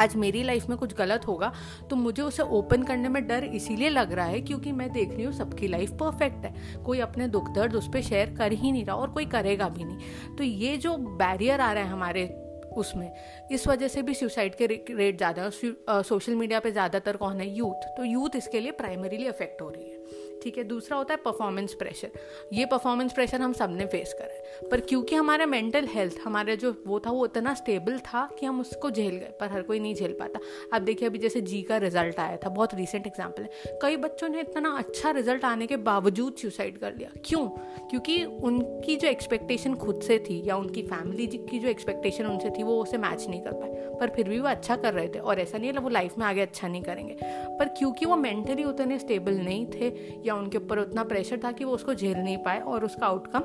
आज 0.00 0.16
मेरी 0.16 0.42
लाइफ 0.42 0.68
में 0.68 0.76
कुछ 0.78 0.94
गलत 0.96 1.26
होगा 1.26 1.52
तो 1.90 1.96
मुझे 1.96 2.22
उसे 2.22 2.42
ओपन 2.58 2.82
करने 2.82 3.08
में 3.08 3.26
डर 3.26 3.44
इसीलिए 3.46 3.88
लग 3.90 4.12
रहा 4.12 4.26
है 4.26 4.40
क्योंकि 4.42 4.72
मैं 4.72 4.90
देख 4.92 5.10
रही 5.10 5.24
हूँ 5.24 5.32
सबकी 5.34 5.68
लाइफ 5.68 5.90
परफेक्ट 6.00 6.44
है। 6.44 6.82
कोई 6.84 7.00
अपने 7.00 7.28
दुख 7.28 7.50
दर्द 7.54 7.74
उस 7.76 7.88
पर 7.88 8.02
शेयर 8.02 8.34
कर 8.36 8.52
ही 8.52 8.72
नहीं 8.72 8.84
रहा 8.84 8.96
और 8.96 9.10
कोई 9.10 9.26
करेगा 9.28 9.68
भी 9.68 9.84
नहीं। 9.84 10.36
तो 10.36 10.44
ये 10.44 10.76
जो 10.78 10.96
बैरियर 10.96 11.60
आ 11.60 11.72
रहा 11.72 11.84
है 11.84 11.90
हमारे 11.90 12.28
उसमें, 12.72 13.10
इस 13.52 13.66
वजह 13.68 13.88
से 13.88 14.02
भी 14.02 14.14
सुसाइड 14.14 14.54
के 14.54 14.66
रेट 14.66 15.16
ज़्यादा 15.16 15.42
है। 15.44 16.02
सोशल 16.02 16.34
मीडिया 16.34 16.60
पे 16.60 16.70
ज़्यादातर 16.72 17.16
कौन 17.16 17.40
है? 17.40 17.48
यूथ 17.48 17.86
तो 17.96 18.04
यूथ 18.04 18.36
इसके 18.36 18.60
लिए 18.60 18.72
प्राइमरीली 18.72 19.26
अफेक्ट 19.28 19.62
हो 19.62 19.68
रही 19.68 19.90
है। 19.90 19.98
ठीक 20.42 20.58
है, 20.58 20.64
दूसरा 20.64 20.98
होता 20.98 21.14
है 21.14 21.20
परफॉर्मेंस 21.24 21.74
प्रेशर 21.74 22.10
ये 22.52 22.66
परफॉर्मेंस 22.66 23.12
प्रेशर 23.12 23.40
हम 23.40 23.52
सबने 23.52 23.86
फेस 23.86 24.14
करा 24.18 24.34
है. 24.34 24.68
पर 24.70 24.80
क्योंकि 24.80 25.14
हमारा 25.14 25.46
मेंटल 25.46 25.86
हेल्थ 25.86 26.18
हमारा 26.24 26.54
जो 26.54 26.74
वो 26.86 27.00
था, 27.00 27.10
वो 27.10 27.26
इतना 27.26 27.54
स्टेबल 27.54 27.98
था 27.98 28.28
कि 28.38 28.46
हम 28.46 28.60
उसको 28.60 28.90
झेल 28.90 29.16
गए, 29.16 29.32
पर 29.40 29.46
हर 29.46 29.62
कोई 29.62 29.80
नहीं 29.80 29.94
झेल 29.94 30.12
पाता. 30.12 30.40
अब 30.72 30.82
देखिए, 30.82 31.08
अभी 31.08 31.18
जैसे 31.18 31.40
जी 31.40 31.62
का 31.62 31.76
रिज़ल्ट 31.76 32.20
आया 32.20 32.36
था, 32.36 32.48
बहुत 32.48 32.74
रिसेंट 32.74 33.06
एग्ज़ाम्पल 33.06 33.42
है. 33.42 33.50
कई 33.82 33.96
बच्चों 33.96 34.28
ने 34.28 34.40
इतना 34.40 34.70
अच्छा 34.70 35.10
रिज़ल्ट 35.10 35.44
आने 35.44 35.66
के 35.66 35.76
बावजूद 35.76 36.34
सुसाइड 36.34 36.78
कर 36.78 36.94
लिया. 36.94 37.10
क्यों? 37.24 37.48
क्योंकि 37.90 38.24
उनकी 38.24 38.96
जो 38.96 39.08
एक्सपेक्टेशन 39.08 39.74
खुद 39.74 40.00
से 40.00 40.18
थी, 40.18 40.42
या 40.46 40.56
उनकी 40.56 40.82
फैमिली 40.82 41.26
की 41.26 41.58
जो 41.58 41.68
एक्सपेक्टेशन 41.68 42.26
उनसे 42.26 42.50
थी, 42.50 42.62
वो 42.62 42.82
उसे 42.82 42.98
मैच 42.98 43.26
नहीं 43.28 43.42
कर 43.42 43.52
पाए. 43.52 43.68
पर 44.00 44.10
फिर 44.10 44.28
भी 44.28 44.40
वो 44.40 44.48
अच्छा 44.48 44.76
कर 44.76 44.94
रहे 44.94 45.08
थे, 45.08 45.18
और 45.18 45.40
ऐसा 45.40 45.58
नहीं 45.58 45.72
है 45.72 45.78
वो 45.78 45.88
लाइफ 45.88 46.18
में 46.18 46.26
आगे 46.26 46.40
अच्छा 46.40 46.68
नहीं 46.68 46.82
करेंगे. 46.82 47.16
पर 47.58 47.68
क्योंकि 47.68 48.06
वो 48.06 48.16
मेंटली 48.16 48.64
उतने 48.64 48.98
स्टेबल 48.98 49.32
नहीं 49.32 49.66
थे 49.66 49.90
या 50.30 50.36
उनके 50.36 50.58
ऊपर 50.58 50.78
उतना 50.78 51.04
प्रेशर 51.04 51.40
था 51.44 51.52
कि 51.52 51.64
वो 51.64 51.74
उसको 51.74 51.94
झेल 51.94 52.16
नहीं 52.16 52.38
पाए 52.38 52.60
और 52.60 52.84
उसका 52.84 53.06
आउटकम 53.06 53.42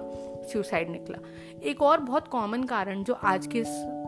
सुसाइड 0.53 0.89
निकला। 0.89 1.17
एक 1.63 1.81
और 1.81 1.99
बहुत 2.01 2.27
कॉमन 2.27 2.63
कारण 2.63 3.03
जो 3.03 3.13
आज 3.13 3.47
के 3.55 3.63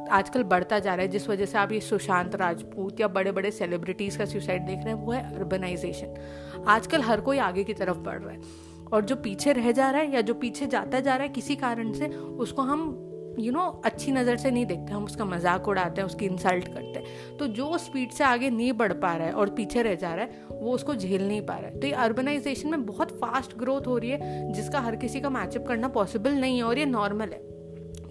आजकल 0.07 0.43
बढ़ता 0.43 0.77
जा 0.79 0.93
रहा 0.95 1.01
है, 1.01 1.07
जिस 1.07 1.27
वजह 1.29 1.45
से 1.45 1.57
आप 1.57 1.71
ये 1.71 1.79
सुशांत 1.79 2.35
राजपूत 2.35 2.99
या 2.99 3.07
बड़े 3.07 3.31
बड़े 3.31 3.51
सेलिब्रिटीज़ 3.51 4.17
का 4.17 4.25
सुसाइड 4.25 4.65
देख 4.65 4.77
रहे 4.77 4.93
हैं, 4.93 4.93
वो 4.95 5.11
है 5.11 5.35
अर्बनाइजेशन 5.35 6.63
आजकल 6.67 7.01
हर 7.01 7.21
कोई 7.21 7.37
आगे 7.37 7.63
की 7.63 7.73
तरफ़ 7.73 7.97
बढ़ 7.97 8.21
रहा 8.21 8.33
है 8.33 8.41
और 8.93 9.05
जो 9.05 9.15
पीछे 9.15 9.53
रह 9.53 9.71
जा 9.71 9.89
रहा 9.91 10.01
है 10.01 10.13
या 10.13 10.21
जो 10.21 10.33
पीछे 10.33 10.67
जाता 10.67 10.99
जा 10.99 11.15
रहा 11.15 11.23
है 11.23 11.29
किसी 11.29 11.55
कारण 11.55 11.91
से, 11.93 12.07
उसको 12.07 12.61
हम 12.61 13.06
यू 13.39 13.51
नो 13.51 13.61
अच्छी 13.85 14.11
नज़र 14.11 14.37
से 14.37 14.51
नहीं 14.51 14.65
देखते, 14.65 14.93
हम 14.93 15.03
उसका 15.03 15.25
मज़ाक 15.25 15.67
उड़ाते 15.67 16.01
हैं, 16.01 16.07
उसकी 16.07 16.25
इंसल्ट 16.25 16.67
करते 16.67 16.99
हैं। 16.99 17.37
तो 17.37 17.47
जो 17.49 17.77
स्पीड 17.77 18.11
से 18.11 18.23
आगे 18.23 18.49
नहीं 18.49 18.71
बढ़ 18.73 18.93
पा 18.93 19.15
रहा 19.15 19.27
है 19.27 19.33
और 19.33 19.49
पीछे 19.49 19.81
रह 19.83 19.95
जा 19.95 20.13
रहा 20.15 20.25
है, 20.25 20.45
वो 20.51 20.71
उसको 20.71 20.95
झेल 20.95 21.27
नहीं 21.27 21.41
पा 21.41 21.53
रहा 21.53 21.67
है। 21.67 21.79
तो 21.79 21.87
ये 21.87 21.93
अर्बनाइजेशन 21.95 22.69
में 22.69 22.85
बहुत 22.85 23.11
फास्ट 23.19 23.57
ग्रोथ 23.57 23.87
हो 23.87 23.97
रही 23.97 24.09
है, 24.09 24.51
जिसका 24.53 24.79
हर 24.79 24.95
किसी 24.95 25.21
का 25.21 25.29
मैचअप 25.29 25.67
करना 25.67 25.87
पॉसिबल 25.89 26.31
नहीं 26.31 26.57
है 26.57 26.63
और 26.63 26.79
ये 26.79 26.85
नॉर्मल 26.87 27.29
है। 27.29 27.45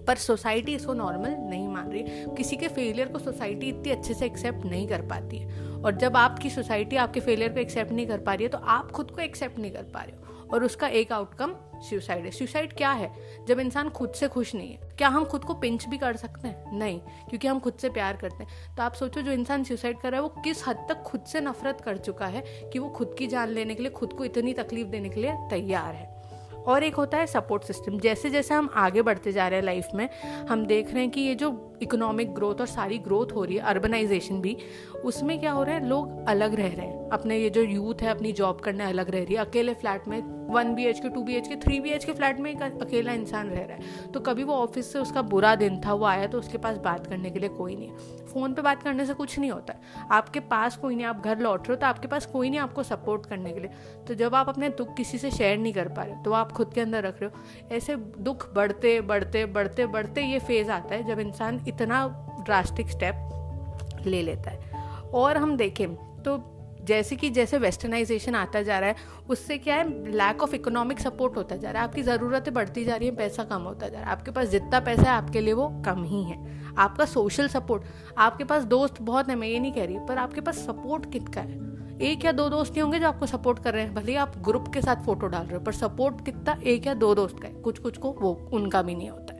पर 0.07 0.15
सोसाइटी 0.17 0.73
इसको 0.75 0.93
नॉर्मल 0.93 1.35
नहीं 1.41 1.67
मान 1.67 1.91
रही 1.91 2.03
किसी 2.35 2.57
के 2.57 2.67
फेलियर 2.67 3.07
को 3.07 3.19
सोसाइटी 3.19 3.69
इतनी 3.69 3.91
अच्छे 3.91 4.13
से 4.13 4.25
एक्सेप्ट 4.25 4.65
नहीं 4.65 4.87
कर 4.87 5.01
पाती 5.07 5.37
है। 5.37 5.65
और 5.77 5.95
जब 5.95 6.15
आपकी 6.17 6.49
सोसाइटी 6.49 6.95
आपके 6.97 7.19
फेलियर 7.19 7.53
को 7.53 7.59
एक्सेप्ट 7.59 7.91
नहीं 7.91 8.07
कर 8.07 8.19
पा 8.19 8.33
रही 8.33 8.43
है 8.43 8.49
तो 8.49 8.57
आप 8.57 8.91
खुद 8.91 9.11
को 9.11 9.21
एक्सेप्ट 9.21 9.59
नहीं 9.59 9.71
कर 9.71 9.83
पा 9.93 10.01
रहे 10.01 10.15
हो। 10.15 10.36
और 10.53 10.63
उसका 10.63 10.87
एक 10.87 11.11
आउटकम 11.11 11.55
सुसाइड 11.75 12.25
है। 12.25 12.31
सुसाइड 12.31 12.73
क्या 12.73 12.91
है? 12.91 13.13
जब 13.47 13.59
इंसान 13.59 13.89
खुद 13.89 14.11
से 14.11 14.27
खुश 14.27 14.55
नहीं 14.55 14.71
है, 14.71 14.79
क्या 14.97 15.07
हम 15.07 15.25
खुद 15.25 15.43
को 15.43 15.53
पिंच 15.53 15.87
भी 15.87 15.97
कर 15.97 16.15
सकते 16.15 16.47
हैं? 16.47 16.77
नहीं, 16.77 16.99
क्योंकि 16.99 17.47
हम 17.47 17.59
खुद 17.59 17.73
से 17.73 17.89
प्यार 17.89 18.17
करते 18.17 18.43
हैं। 18.43 18.75
तो 18.75 18.83
आप 18.83 18.93
सोचो, 18.93 19.21
जो 19.21 19.31
इंसान 19.31 19.63
सुसाइड 19.63 19.99
कर 19.99 20.11
रहा 20.11 20.17
है, 20.17 20.21
वो 20.21 20.41
किस 20.43 20.67
हद 20.67 20.85
तक 20.89 21.01
खुद 21.01 21.21
से 21.21 21.41
नफरत 21.41 21.81
कर 21.81 21.97
चुका 21.97 22.25
है 22.25 22.41
कि 22.41 22.79
वो 22.79 22.89
खुद 22.89 23.15
की 23.19 23.27
जान 23.27 23.49
लेने 23.49 23.75
के 23.75 23.83
लिए, 23.83 23.91
खुद 23.91 24.13
को 24.13 24.25
इतनी 24.25 24.53
तकलीफ़ 24.53 24.87
देने 24.87 25.09
के 25.09 25.21
लिए 25.21 25.33
तैयार 25.49 25.95
है? 25.95 26.17
और 26.57 26.83
एक 26.83 26.95
होता 26.95 27.17
है 27.17 27.27
सपोर्ट 27.27 27.63
सिस्टम 27.63 27.99
जैसे 27.99 28.29
जैसे 28.29 28.53
हम 28.53 28.69
आगे 28.75 29.01
बढ़ते 29.01 29.31
जा 29.31 29.47
रहे 29.47 29.59
हैं 29.59 29.65
लाइफ 29.65 29.87
में, 29.95 30.09
हम 30.49 30.65
देख 30.65 30.91
रहे 30.91 31.01
हैं 31.01 31.11
कि 31.11 31.21
ये 31.21 31.35
जो 31.35 31.76
इकोनॉमिक 31.81 32.33
ग्रोथ 32.33 32.55
और 32.55 32.67
सारी 32.67 32.97
ग्रोथ 32.99 33.35
हो 33.35 33.43
रही 33.43 33.55
है 33.55 33.63
अर्बनाइजेशन 33.63 34.41
भी, 34.41 34.57
उसमें 35.05 35.39
क्या 35.39 35.51
हो 35.51 35.63
रहा 35.63 35.75
है, 35.75 35.87
लोग 35.87 36.27
अलग 36.29 36.55
रह 36.55 36.67
रहे 36.67 36.85
हैं। 36.85 36.95
अपने 37.09 37.37
ये 37.37 37.49
जो 37.49 37.61
यूथ 37.61 38.01
है, 38.01 38.09
अपनी 38.09 38.31
जॉब 38.33 38.59
करने 38.59 38.83
अलग 38.83 39.09
रह 39.09 39.23
रही 39.23 39.35
है। 39.35 39.41
अकेले 39.41 39.73
फ्लैट 39.73 40.07
में 40.07 40.21
one 40.47 40.73
B 40.75 40.83
H 40.85 40.99
K 40.99 41.09
two 41.09 41.21
B 41.23 41.33
H 41.35 41.47
K 41.47 41.55
three 41.55 41.79
B 41.79 41.89
H 41.89 42.03
K 42.05 42.13
flat 42.13 42.39
में 42.39 42.49
एक 42.51 42.61
अकेला 42.81 43.13
इंसान 43.13 43.49
रह 43.49 43.63
रहा 43.63 43.77
है। 43.77 44.11
तो 44.13 44.19
कभी 44.19 44.43
वो 44.43 44.53
ऑफ़िस 44.55 44.91
से 44.93 44.99
उसका 44.99 45.21
बुरा 45.23 45.55
दिन 45.55 45.79
था, 45.81 45.93
वो 45.93 46.05
आया 46.05 46.27
तो 46.27 46.39
उसके 46.39 46.57
पास 46.57 46.77
बात 46.77 47.07
करने 47.07 47.29
के 47.29 47.39
लिए 47.39 47.49
कोई 47.49 47.75
नहीं 47.75 47.89
है। 47.89 48.25
फ़ोन 48.27 48.53
पे 48.53 48.61
बात 48.61 48.83
करने 48.83 49.05
से 49.05 49.13
कुछ 49.13 49.37
नहीं 49.39 49.51
होता 49.51 49.73
आपके 50.11 50.39
पास 50.41 50.77
कोई 50.77 50.95
नहीं, 50.95 51.05
आप 51.05 51.21
घर 51.21 51.39
लौट 51.39 51.67
रहे 51.67 51.75
हो 51.75 51.75
तो 51.75 51.87
आपके 51.87 52.07
पास 52.07 52.25
कोई 52.25 52.49
नहीं 52.49 52.59
आपको 52.59 52.83
सपोर्ट 52.83 53.25
करने 53.25 53.51
के 53.51 53.59
लिए। 53.59 53.69
तो 54.07 54.13
जब 54.13 54.35
आप 54.35 54.49
अपने 54.49 54.69
दुख 54.69 54.95
किसी 54.97 55.17
से 55.17 55.31
शेयर 55.31 55.57
नहीं 55.57 55.73
कर 55.73 55.87
पा 55.87 56.03
रहे 56.03 56.23
तो 56.23 56.31
आप 56.33 56.51
खुद 56.51 56.73
के 56.73 56.81
अंदर 56.81 57.03
रख 57.03 57.21
रहे 57.21 57.29
हो। 57.29 57.75
ऐसे 57.75 57.95
दुख 57.95 58.47
बढ़ते 58.55 58.99
बढ़ते 59.03 59.45
बढ़ते 59.47 59.85
बढ़ते 59.87 60.21
ये 60.23 60.39
फ़ेज़ 60.39 60.71
आता 60.71 60.95
है 60.95 61.07
जब 61.07 61.19
इंसान 61.19 61.59
इतना 61.67 62.07
ड्रास्टिक 62.45 62.89
स्टेप 62.89 64.03
ले 64.05 64.21
लेता 64.21 64.51
है। 64.51 64.71
और 65.13 65.37
हम 65.37 65.57
देखें 65.57 65.95
तो 66.23 66.53
जैसे 66.83 67.15
कि 67.15 67.29
जैसे 67.29 67.57
वेस्टर्नाइजेशन 67.57 68.35
आता 68.35 68.61
जा 68.61 68.79
रहा 68.79 68.89
है, 68.89 68.95
उससे 69.29 69.57
क्या 69.57 69.75
है 69.75 70.11
लैक 70.11 70.43
ऑफ़ 70.43 70.55
इकोनॉमिक 70.55 70.99
सपोर्ट 70.99 71.37
होता 71.37 71.55
जा 71.55 71.71
रहा 71.71 71.81
है। 71.81 71.87
आपकी 71.87 72.01
ज़रूरतें 72.01 72.53
बढ़ती 72.53 72.85
जा 72.85 72.95
रही 72.95 73.07
हैं, 73.07 73.15
पैसा 73.15 73.43
कम 73.43 73.61
होता 73.61 73.87
जा 73.87 73.99
रहा 73.99 74.05
है। 74.05 74.11
आपके 74.11 74.31
पास 74.31 74.47
जितना 74.47 74.79
पैसा 74.79 75.01
है, 75.01 75.09
आपके 75.09 75.41
लिए 75.41 75.53
वो 75.53 75.67
कम 75.85 76.03
ही 76.03 76.23
है। 76.23 76.37
आपका 76.77 77.05
सोशल 77.05 77.47
सपोर्ट 77.47 77.83
आपके 78.17 78.43
पास 78.43 78.63
दोस्त 78.63 79.01
बहुत 79.01 79.29
है, 79.29 79.35
मैं 79.35 79.47
ये 79.47 79.59
नहीं 79.59 79.71
कह 79.71 79.85
रही, 79.85 79.97
पर 79.99 80.17
आपके 80.17 80.41
पास 80.41 80.55
सपोर्ट 80.57 81.11
कितना 81.11 81.41
है? 81.41 81.65
एक 82.01 82.25
या 82.25 82.31
दो 82.31 82.49
दोस्त 82.49 82.75
ही 82.75 82.81
होंगे 82.81 82.99
जो 82.99 83.07
आपको 83.07 83.25
सपोर्ट 83.25 83.59
कर 83.59 83.73
रहे 83.73 83.83
हैं। 83.83 83.93
भले 83.95 84.15
आप 84.15 84.33
ग्रुप 84.37 84.67
के 84.67 84.81
साथ 84.81 84.95
फ़ोटो 84.95 85.27
डाल 85.27 85.45
रहे 85.45 85.57
हो, 85.57 85.63
पर 85.63 85.71
सपोर्ट 85.71 86.25
कितना 86.25 86.59
एक 86.63 86.87
या 86.87 86.93
दो 86.93 87.15
दोस्त 87.15 87.39
का 87.39 87.47
है। 87.47 87.53
कुछ 87.53 87.79
कुछ 87.79 87.97
को 87.97 88.11
वो, 88.11 88.49
उनका 88.53 88.81
भी 88.81 88.95
नहीं 88.95 89.09
होता 89.09 89.36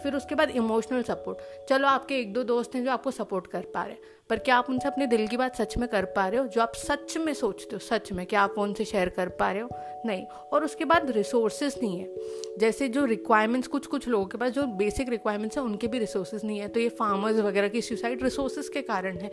फिर 0.00 0.14
उसके 0.14 0.34
बाद 0.34 0.50
इमोशनल 0.50 1.02
सपोर्ट। 1.02 1.68
चलो 1.68 1.88
आपके 1.88 2.18
एक 2.18 2.32
दो 2.32 2.42
दोस्त 2.44 2.74
हैं 2.74 2.84
जो 2.84 2.90
आपको 2.90 3.10
सपोर्ट 3.10 3.46
कर 3.46 3.64
पा 3.74 3.82
रहे 3.84 3.92
हैं। 3.92 4.18
पर 4.30 4.38
क्या 4.38 4.56
आप 4.56 4.70
उनसे 4.70 4.88
अपने 4.88 5.06
दिल 5.06 5.26
की 5.26 5.36
बात 5.36 5.56
सच 5.56 5.76
में 5.76 5.88
कर 5.88 6.04
पा 6.04 6.28
रहे 6.28 6.40
हो? 6.40 6.46
जो 6.46 6.60
आप 6.60 6.72
सच 6.74 7.16
में 7.16 7.34
सोचते 7.34 7.68
हो, 7.72 7.78
सच 7.78 8.12
में, 8.12 8.26
क्या 8.26 8.42
आप 8.42 8.54
उनसे 8.58 8.84
शेयर 8.84 9.08
कर 9.08 9.28
पा 9.28 9.52
रहे 9.52 9.62
हो? 9.62 9.68
नहीं। 10.06 10.26
और 10.52 10.64
उसके 10.64 10.84
बाद 10.84 11.10
रिसोर्सेज 11.10 11.74
नहीं 11.82 12.00
है। 12.00 12.14
जैसे 12.58 12.88
जो 12.88 13.04
रिक्वायरमेंट्स 13.04 13.68
कुछ 13.68 13.86
कुछ 13.86 14.08
लोगों 14.08 14.26
के 14.26 14.38
पास 14.38 14.52
जो 14.52 14.62
बेसिक 14.62 15.08
रिक्वायरमेंट्स 15.08 15.58
हैं, 15.58 15.64
उनके 15.64 15.86
भी 15.86 15.98
रिसोर्सेज 15.98 16.40
नहीं 16.44 16.58
है। 16.58 16.68
तो 16.68 16.80
ये 16.80 16.88
फार्मर्स 16.88 17.36
वगैरह 17.36 17.68
की 17.68 17.80
सुसाइड 17.80 18.22
रिसोर्सेज 18.22 18.68
के 18.68 18.82
कारण 18.82 19.18
है। 19.18 19.30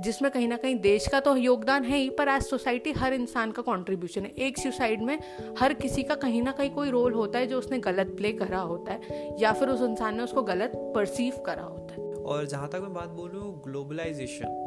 जिसमें 0.00 0.32
कहीं 0.32 0.48
ना 0.48 0.56
कहीं 0.56 0.78
देश 0.78 1.08
का 1.08 1.20
तो 1.20 1.36
योगदान 1.36 1.84
है 1.84 1.98
ही, 1.98 2.10
पर 2.10 2.28
एज 2.28 2.42
सोसाइटी 2.42 2.92
हर 2.92 3.12
इंसान 3.12 3.52
का 3.52 3.62
कंट्रीब्यूशन 3.62 4.20
है। 4.20 4.32
एक 4.38 4.58
सुसाइड 4.58 5.02
में 5.02 5.18
हर 5.58 5.72
किसी 5.72 6.02
का 6.02 6.14
कहीं 6.14 6.42
ना 6.42 6.52
कहीं 6.52 6.70
कोई 6.70 6.90
रोल 6.90 7.12
होता 7.12 7.38
है 7.38 7.46
जो 7.46 7.58
उसने 7.58 7.78
गलत 7.78 8.06
प्ले 8.06 8.32
करा 8.32 8.58
होता 8.58 8.92
है, 8.92 9.00
या 9.40 9.52
फिर 9.52 9.68
उस 9.68 9.80
इंसान 9.80 10.16
ने 10.16 10.22
उसको 10.22 10.42
गलत 10.42 10.72
परसीव 10.76 11.42
करा 11.46 11.62
होता 11.62 11.94
है। 11.94 12.07
और 12.28 12.46
जहाँ 12.46 12.68
तक 12.68 12.80
मैं 12.82 12.92
बात 12.94 13.08
बोलूँ 13.16 13.52
globalisation 13.62 14.64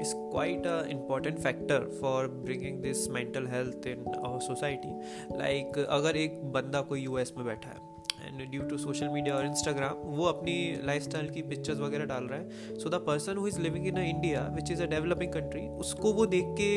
is 0.00 0.14
quite 0.14 0.66
a 0.66 0.80
important 0.90 1.38
factor 1.38 1.90
for 2.00 2.28
bringing 2.44 2.80
this 2.82 3.08
mental 3.10 3.46
health 3.46 3.86
in 3.86 4.04
our 4.28 4.40
society. 4.42 4.94
Like, 5.34 5.78
अगर 5.90 6.16
एक 6.16 6.40
बंदा 6.52 6.80
कोई 6.82 7.00
यूएस 7.00 7.32
में 7.36 7.44
बैठा 7.46 7.70
है 7.70 7.86
and 8.18 8.50
due 8.50 8.62
to 8.62 8.78
social 8.78 9.08
media 9.08 9.34
और 9.34 9.46
इंस्टाग्राम 9.46 9.98
वो 10.16 10.24
अपनी 10.24 10.54
लाइफ 10.86 11.02
स्टाइल 11.02 11.28
की 11.30 11.42
पिक्चर्स 11.42 11.78
वगैरह 11.78 12.04
डाल 12.04 12.24
रहा 12.24 12.38
है 12.38 12.78
so 12.78 12.88
the 12.88 13.02
person 13.06 13.36
who 13.36 13.46
is 13.48 13.60
living 13.60 13.86
in 13.86 13.98
India 13.98 14.46
which 14.54 14.70
is 14.70 14.82
a 14.82 14.86
developing 14.86 15.32
country 15.32 15.66
उसको 15.78 16.12
वो 16.12 16.26
देख 16.26 16.54
के 16.60 16.70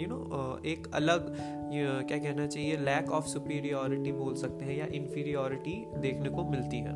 यू 0.00 0.08
नो 0.08 0.60
एक 0.66 0.90
अलग 0.94 1.30
क्या 1.74 2.18
कहना 2.18 2.46
चाहिए 2.46 2.76
लैक 2.76 3.10
ऑफ़ 3.10 3.26
सुपीरियोरिटी 3.26 4.12
बोल 4.12 4.34
सकते 4.34 4.64
हैं 4.64 4.76
या 4.76 4.86
इन्फीरियोरिटी 4.86 5.86
देखने 5.98 6.28
को 6.28 6.44
मिलती 6.44 6.78
है। 6.78 6.94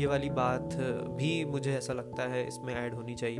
ये 0.00 0.06
वाली 0.06 0.30
बात 0.30 0.74
भी 1.16 1.44
मुझे 1.44 1.72
ऐसा 1.72 1.92
लगता 1.92 2.22
है 2.22 2.46
इसमें 2.48 2.74
ऐड 2.74 2.94
होनी 2.94 3.14
चाहिए। 3.14 3.38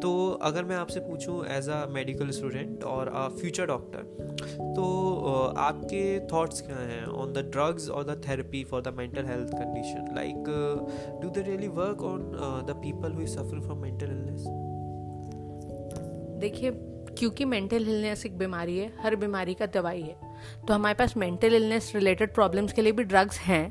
तो 0.00 0.38
अगर 0.42 0.64
मैं 0.64 0.76
आपसे 0.76 1.00
पूछूँ 1.00 1.46
एज 1.46 1.68
अ 1.68 1.86
मेडिकल 1.86 2.30
स्टूडेंट 2.30 2.84
और 2.84 3.08
अ 3.08 3.28
फ्यूचर 3.28 3.66
डॉक्टर 3.66 3.98
तो 4.76 4.84
आपके 5.58 6.20
थॉट्स 6.20 6.60
क्या 6.60 6.76
हैं 6.76 7.04
on 7.04 7.32
the 7.32 7.38
drugs 7.38 7.88
or 7.90 8.04
the 8.04 8.22
therapy 8.28 8.64
for 8.64 8.82
the 8.82 8.88
mental 8.88 9.24
health 9.24 9.48
condition 9.48 10.14
like 10.14 10.36
do 11.22 11.30
they 11.30 11.42
really 11.42 11.68
work 11.68 12.02
on 12.02 12.20
the 12.66 12.70
people 12.70 13.12
who 13.12 13.26
suffer 13.26 13.60
from 13.60 13.78
mental 13.78 14.06
illness 14.06 14.44
देखिए 16.40 16.70
क्योंकि 17.18 17.44
mental 17.44 17.82
illness 17.82 18.26
एक 18.26 18.38
बीमारी 18.38 18.78
है, 18.78 18.92
हर 19.00 19.16
बीमारी 19.16 19.54
का 19.54 19.66
दवाई 19.66 20.02
है। 20.02 20.16
तो 20.68 20.74
हमारे 20.74 20.94
पास 20.94 21.16
मेंटल 21.16 21.54
इलनेस 21.54 21.92
रिलेटेड 21.94 22.34
प्रॉब्लम्स 22.34 22.72
के 22.72 22.82
लिए 22.82 22.92
भी 22.92 23.04
ड्रग्स 23.04 23.38
हैं, 23.38 23.68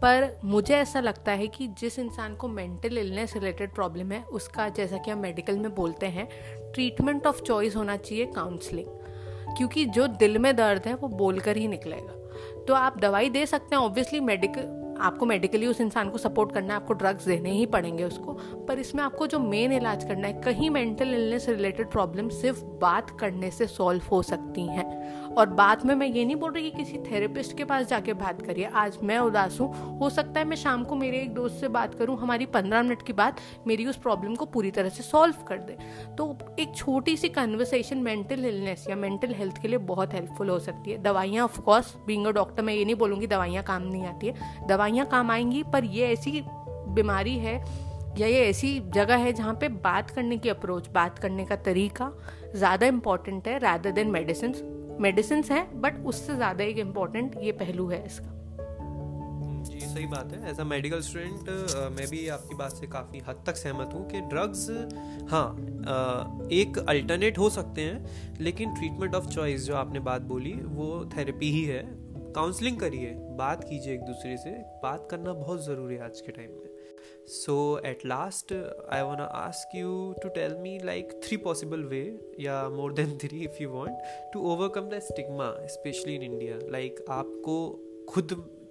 पर 0.00 0.40
मुझे 0.44 0.74
ऐसा 0.74 1.00
लगता 1.00 1.32
है 1.32 1.46
कि 1.48 1.66
जिस 1.68 1.98
इंसान 1.98 2.34
को 2.34 2.48
मेंटल 2.48 2.98
इलनेस 2.98 3.34
रिलेटेड 3.34 3.74
प्रॉब्लम 3.74 4.12
है, 4.12 4.22
उसका 4.22 4.68
जैसा 4.68 4.98
कि 4.98 5.10
हम 5.10 5.18
मेडिकल 5.18 5.58
में 5.58 5.74
बोलते 5.74 6.06
हैं 6.06 6.28
ट्रीटमेंट 6.72 7.26
ऑफ़ 7.26 7.42
चॉइस 7.42 7.76
होना 7.76 7.96
चाहिए 7.96 8.26
काउंसलिंग 8.26 8.86
क्योंकि 9.56 9.84
जो 9.84 10.06
दिल 10.06 10.38
में 10.38 10.56
दर्द 10.56 10.86
है, 10.86 10.94
वो 10.94 11.08
बोलकर 11.08 11.56
ही 11.56 11.68
निकलेगा। 11.68 12.64
तो 12.64 12.74
आप 12.74 12.98
दवाई 12.98 13.30
दे 13.30 13.46
सकते 13.46 13.76
हैं 13.76 13.82
ऑब्वियसली 13.82 14.20
मेडिकल 14.20 14.81
आपको 15.02 15.26
मेडिकली 15.26 15.66
उस 15.66 15.80
इंसान 15.80 16.10
को 16.10 16.18
सपोर्ट 16.18 16.52
करना 16.52 16.74
है, 16.74 16.80
आपको 16.80 16.94
ड्रग्स 16.94 17.24
देने 17.24 17.50
ही 17.50 17.66
पड़ेंगे 17.66 18.04
उसको। 18.04 18.32
पर 18.68 18.78
इसमें 18.78 19.02
आपको 19.02 19.26
जो 19.26 19.38
मेन 19.38 19.72
इलाज 19.72 20.04
करना 20.04 20.28
है, 20.28 20.40
कहीं 20.40 20.70
मेंटल 20.70 21.14
इलनेस 21.14 21.48
रिलेटेड 21.48 21.90
प्रॉब्लम 21.90 22.28
सिर्फ़ 22.28 22.64
बात 22.64 23.10
करने 23.20 23.50
से 23.50 23.66
सॉल्व 23.66 24.02
हो 24.10 24.22
सकती 24.22 24.66
हैं। 24.66 25.31
और 25.32 25.48
बाद 25.48 25.84
में 25.86 25.94
मैं 25.94 26.06
ये 26.06 26.24
नहीं 26.24 26.36
बोल 26.36 26.52
रही 26.52 26.70
कि 26.70 26.76
किसी 26.76 26.98
थेरेपिस्ट 27.10 27.56
के 27.56 27.64
पास 27.64 27.86
जाके 27.86 28.12
बात 28.14 28.42
करिए। 28.42 28.64
आज 28.66 28.98
मैं 29.02 29.18
उदास 29.18 29.58
हूँ। 29.60 29.98
हो 29.98 30.10
सकता 30.10 30.40
है 30.40 30.46
मैं 30.46 30.56
शाम 30.56 30.84
को 30.84 30.96
मेरे 30.96 31.18
एक 31.18 31.34
दोस्त 31.34 31.60
से 31.60 31.68
बात 31.68 31.94
करूँ, 31.94 32.18
हमारी 32.18 32.46
पंद्रह 32.46 32.82
मिनट 32.82 33.02
की 33.02 33.12
बात 33.12 33.40
मेरी 33.66 33.86
उस 33.86 33.96
प्रॉब्लम 33.96 34.34
को 34.34 34.46
पूरी 34.46 34.70
तरह 34.70 34.88
से 34.88 35.02
सॉल्व 35.02 35.42
कर 35.48 35.58
दे। 35.58 35.76
तो 36.16 36.36
एक 36.58 36.74
छोटी 36.76 37.16
सी 37.16 37.28
कन्वर्सेशन 37.28 37.98
मेंटल 37.98 38.44
इलनेस 38.44 38.86
या 38.90 38.96
मेंटल 38.96 39.34
हेल्थ 39.34 39.60
के 39.62 39.68
लिए 39.68 39.78
बहुत 39.84 40.14
हेल्पफुल 40.14 40.48
हो 40.48 40.58
सकती 40.58 40.90
है। 40.90 41.02
दवाइयाँ 41.02 41.44
ऑफकोर्स 41.44 41.94
बींग 42.06 42.26
डॉक्टर 42.26 42.62
मैं 42.62 42.74
ये 42.74 42.84
नहीं 42.84 42.94
बोलूँगी 42.94 43.26
दवाइयाँ 43.26 43.62
काम 43.64 43.82
नहीं 43.82 44.06
आती 44.06 44.26
है। 44.26 44.66
दवाइयाँ 44.68 45.06
काम 45.06 45.30
आएँगी, 45.30 45.62
पर 45.62 45.84
ये 45.84 46.12
ऐसी 46.12 46.42
बीमारी 46.88 47.36
है 47.38 47.56
या 48.18 48.26
ये 48.26 48.40
ऐसी 48.46 48.78
जगह 48.94 49.16
है 49.16 49.32
जहाँ 49.32 49.54
पे 49.54 49.68
बात 49.68 50.10
करने 50.10 50.36
की 50.36 50.48
अप्रोच 50.48 50.88
बात 50.88 51.18
करने 51.18 51.44
का 51.44 51.56
तरीका 51.58 52.10
ज़्यादा 52.54 52.86
इंपॉर्टेंट 52.86 53.48
है 53.48 53.58
रैदर 53.58 53.90
देन 53.90 54.10
मेडिसिन 54.10 54.52
मेडिसिन 55.02 55.42
हैं 55.50 55.64
बट 55.80 56.04
उससे 56.06 56.34
ज़्यादा 56.36 56.64
एक 56.64 56.78
इंपॉर्टेंट 56.80 57.36
ये 57.42 57.52
पहलू 57.60 57.86
है 57.88 58.04
इसका। 58.06 58.30
जी 59.64 59.80
सही 59.80 60.06
बात 60.06 60.32
है। 60.32 60.50
एज 60.50 60.60
अ 60.60 60.64
मेडिकल 60.64 61.00
स्टूडेंट 61.00 61.48
मैं 61.96 62.06
भी 62.10 62.26
आपकी 62.28 62.54
बात 62.56 62.72
से 62.72 62.86
काफ़ी 62.88 63.18
हद 63.28 63.42
तक 63.46 63.56
सहमत 63.56 63.90
हूँ 63.94 64.08
कि 64.10 64.20
ड्रग्स 64.22 64.68
हाँ 65.30 65.46
uh, 65.54 66.52
एक 66.52 66.78
अल्टरनेट 66.78 67.38
हो 67.38 67.50
सकते 67.50 67.82
हैं 67.82 68.38
लेकिन 68.40 68.74
ट्रीटमेंट 68.74 69.14
ऑफ़ 69.14 69.28
चॉइस 69.28 69.66
जो 69.66 69.76
आपने 69.76 70.00
बात 70.02 70.22
बोली 70.32 70.52
वो 70.52 70.88
थेरेपी 71.16 71.50
ही 71.52 71.64
है। 71.64 71.82
काउंसलिंग 72.34 72.78
करिए 72.80 73.14
बात 73.38 73.64
कीजिए 73.64 73.94
एक 73.94 74.00
दूसरे 74.02 74.36
से। 74.36 74.50
बात 74.82 75.06
करना 75.10 75.32
बहुत 75.34 75.64
ज़रूरी 75.64 75.94
है 75.94 76.04
आज 76.04 76.20
के 76.20 76.32
टाइम 76.32 76.50
में। 76.50 76.71
So 77.28 77.80
at 77.86 78.06
last 78.06 78.52
I 78.88 79.02
want 79.02 79.20
ask 79.20 79.76
you 79.76 80.14
to 80.22 80.28
tell 80.28 80.54
me 80.54 80.78
like 80.84 81.12
three 81.24 81.36
possible 81.36 81.84
way 81.84 82.18
या 82.40 82.68
more 82.68 82.92
than 82.92 83.18
three 83.18 83.44
if 83.44 83.62
you 83.62 83.68
want 83.70 84.32
to 84.32 84.42
overcome 84.52 84.88
the 84.88 84.98
stigma 84.98 85.54
specially 85.66 86.14
in 86.14 86.22
India 86.22 86.58
like 86.70 87.04
आपको 87.10 87.56
खुद 88.08 88.28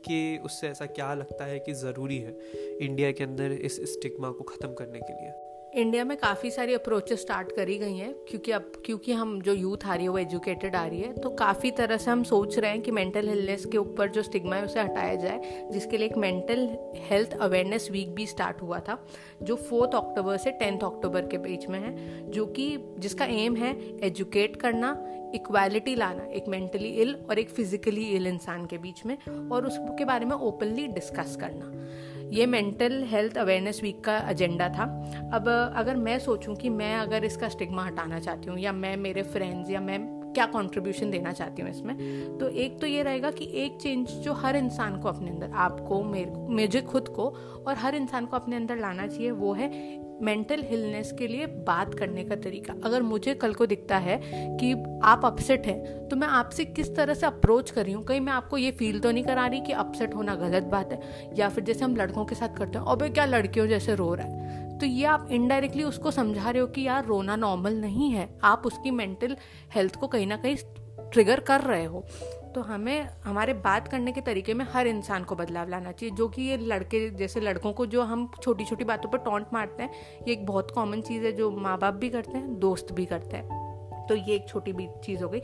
के 0.08 0.38
उससे 0.38 0.68
ऐसा 0.68 0.86
क्या 0.86 1.14
लगता 1.14 1.46
है 1.46 1.60
कि 1.60 1.74
ज़रूरी 1.74 2.18
है 2.18 2.38
इंडिया 2.82 3.12
के 3.12 3.24
अंदर 3.24 3.52
इस 3.52 3.80
स्टिग्मा 3.94 4.32
को 4.32 4.44
ख़त्म 4.44 4.74
करने 4.74 5.00
के 5.00 5.14
लिए? 5.14 5.51
इंडिया 5.76 6.04
में 6.04 6.18
काफ़ी 6.18 6.52
सारी 6.52 6.74
अप्रोचेस 6.74 7.22
स्टार्ट 7.22 7.52
करी 7.52 7.78
गई 7.78 7.98
हैं, 7.98 8.14
क्योंकि 8.30 8.52
अब, 8.52 8.72
क्योंकि 8.86 9.12
हम 9.12 9.42
जो 9.42 9.54
यूथ 9.54 9.86
आ 9.86 9.96
रही 9.96 10.04
है, 10.04 10.10
वो 10.10 10.18
एजुकेटेड 10.18 10.76
आ 10.76 10.86
रही 10.88 11.00
है 11.02 11.14
तो 11.14 11.30
काफ़ी 11.30 11.72
तरह 11.72 11.98
से 11.98 12.12
हम 12.12 12.24
सोच 12.24 12.58
रहे 12.60 12.72
हैं 12.72 12.82
कि 12.82 12.92
मेंटल 12.92 13.30
हेल्थनेस 13.30 13.66
के 13.66 13.78
ऊपर 13.78 14.10
जो 14.10 14.24
स्टिग्मा 14.24 14.56
है, 14.56 14.66
उसे 14.66 14.80
हटाया 14.80 15.16
जाए, 15.16 15.70
जिसके 15.72 15.98
लिए 15.98 16.08
एक 16.08 16.18
मेंटल 16.18 16.68
हेल्थ 16.98 17.38
अवेयरनेस 17.42 17.88
वीक 17.92 18.16
भी 18.16 18.28
स्टार्ट 18.28 18.62
हुआ 18.62 18.80
था, 18.80 19.06
जो 19.44 19.56
फोर्थ 19.56 19.96
अक्टूबर 19.96 20.38
से 20.38 20.52
टेंथ 20.52 20.80
अक्टूबर 20.84 21.28
के 21.28 21.38
बीच 21.38 21.68
में 21.68 21.80
है, 21.80 21.96
जो 22.32 22.46
कि, 22.46 22.78
जिसका 23.00 23.26
एम 23.26 23.56
है 23.56 23.98
एजुकेट 24.00 24.56
करना 24.56 25.08
इक्वालिटी 25.36 25.96
लाना, 25.96 26.24
एक 26.24 26.48
मेंटली 26.48 26.90
इल 26.90 27.16
और 27.30 27.40
एक 27.40 27.50
फिजिकली 27.50 28.06
इल 28.06 28.28
इंसान 28.28 28.66
के 28.66 28.78
बीच 28.78 29.06
में, 29.06 29.18
और 29.52 29.66
उसके 29.66 30.06
बारे 30.06 30.26
में 30.26 30.36
ओपनली 30.36 30.88
डिस्कस 30.88 31.36
करना। 31.36 31.72
ये 32.32 32.46
मेंटल 32.46 33.04
हेल्थ 33.04 33.38
अवेयरनेस 33.38 33.82
वीक 33.84 34.04
का 34.04 34.18
एजेंडा 34.30 34.68
था। 34.70 34.84
अब 35.34 35.48
अगर 35.76 35.96
मैं 35.96 36.18
सोचूं 36.20 36.56
कि 36.56 36.70
मैं 36.70 36.96
अगर 36.96 37.24
इसका 37.24 37.50
स्टिग्मा 37.50 37.84
हटाना 37.84 38.20
चाहती 38.20 38.50
हूँ 38.50 38.60
या 38.60 38.72
मैं 38.72 38.96
मेरे 38.98 39.24
फ्रेंड्स 39.24 39.70
या 39.70 39.82
मैं 39.82 40.21
क्या 40.34 40.46
कंट्रीब्यूशन 40.46 41.12
देना 41.12 41.32
चाहती 41.32 41.62
हूँ 41.62 41.70
इसमें? 41.70 42.38
तो 42.38 42.48
एक 42.48 42.80
तो 42.80 42.88
ये 42.88 43.04
रहेगा 43.04 43.32
कि 43.32 43.52
एक 43.56 43.82
चेंज 43.82 44.08
जो 44.08 44.34
हर 44.34 44.56
इंसान 44.56 45.00
को 45.02 45.10
अपने 45.10 45.30
अंदर, 45.30 45.52
आपको, 45.52 46.04
मेरे 46.04 46.32
मुझे 46.52 46.82
खुद 46.84 47.08
को 47.08 47.28
और 47.68 47.76
हर 47.76 47.96
इंसान 47.96 48.26
को 48.26 48.36
अपने 48.36 48.56
अंदर 48.56 48.78
लाना 48.78 49.08
चाहिए, 49.08 49.32
वो 49.32 49.54
है 49.54 49.70
मेंटल 50.24 50.62
हिलनेस 50.62 51.12
के 51.12 51.28
लिए 51.28 51.46
बात 51.68 51.94
करने 51.94 52.24
का 52.24 52.36
तरीका। 52.36 52.74
अगर 52.86 53.02
मुझे 53.02 53.34
कल 53.36 53.54
को 53.54 53.66
दिखता 53.66 53.98
है 53.98 54.20
कि 54.58 54.72
आप 55.04 55.26
अपसेट 55.26 55.66
हैं 55.68 56.08
तो 56.08 56.16
मैं 56.16 56.28
आपसे 56.28 56.66
किस 56.66 56.96
तरह 56.96 57.14
से 57.14 57.26
अप्रोच 57.26 57.72
कर 57.72 57.84
रही 57.84 57.94
हूँ? 57.94 58.04
कहीं 58.04 58.20
मैं 58.20 58.34
आपको 58.34 58.58
ये 58.58 58.72
फील 58.72 59.00
तो 59.00 59.12
नहीं 59.12 59.24
करा 59.24 59.46
रही 59.48 59.62
कि 59.62 59.72
अपसेट 59.74 60.16
होना 60.16 60.36
गलत 60.36 60.64
बात 60.64 60.92
है, 60.94 61.00
या 61.36 61.50
फिर 61.50 61.64
जैसे 61.64 61.86
हम 61.86 61.96
लड़कों 61.96 62.26
के 62.26 62.36
साथ 62.36 62.58
करते 62.58 62.78
हैं, 62.78 62.86
अबे, 62.86 63.10
क्या 63.10 63.26
लड़कियों 63.26 63.68
जैसे 63.68 63.96
रो 63.96 64.14
रहा 64.14 64.28
है? 64.28 64.71
तो 64.82 64.88
ये 64.88 65.06
आप 65.06 65.28
इनडायरेक्टली 65.32 65.84
उसको 65.84 66.12
समझा 66.12 66.50
रहे 66.50 66.62
हो 66.62 66.68
कि 66.68 66.82
यार, 66.82 67.06
रोना 67.06 67.36
नॉर्मल 67.36 67.74
नहीं 67.74 68.10
है। 68.10 68.40
आप 68.44 68.64
उसकी 68.66 68.92
मेंटल 68.92 69.38
हेल्थ 69.76 69.96
को 69.96 70.08
कहीं 70.08 70.28
ना 70.28 70.38
कहीं 70.38 70.56
ट्रिगर 71.12 71.40
कर 71.40 71.62
रहे 71.62 71.86
हो। 71.86 72.06
तो 72.56 72.62
हमें, 72.62 73.08
हमारे 73.24 73.54
बात 73.54 73.88
करने 73.88 74.12
के 74.12 74.22
तरीके 74.22 74.54
में 74.54 74.66
हर 74.74 74.88
इंसान 74.88 75.24
को 75.24 75.36
बदलाव 75.36 75.70
लाना 75.70 75.92
चाहिए। 75.92 76.16
जो 76.16 76.28
कि 76.28 76.42
ये 76.42 76.58
लड़के 76.58 77.10
जैसे 77.10 77.40
लड़कों 77.40 77.74
को 77.74 77.86
जो 77.86 78.02
हम 78.02 78.32
छोटी 78.44 78.66
छोटी 78.66 78.84
बातों 78.84 79.10
पर 79.10 79.18
टॉन्ट 79.18 79.48
मारते 79.54 79.84
हैं, 79.84 79.90
ये 80.28 80.34
एक 80.34 80.46
बहुत 80.46 80.72
कॉमन 80.72 81.02
चीज़ 81.02 81.24
है 81.24 81.32
जो 81.32 81.52
माँ 81.52 81.78
बाप 81.78 81.94
भी 81.94 82.10
करते 82.10 82.38
हैं, 82.38 82.60
दोस्त 82.60 82.88
भी 82.92 83.06
करते 83.06 83.38
हैं। 83.38 83.72
तो 84.08 84.16
ये 84.16 84.36
एक 84.36 84.48
छोटी 84.48 84.74
चीज़ 85.04 85.24
हो 85.24 85.30
गई। 85.30 85.42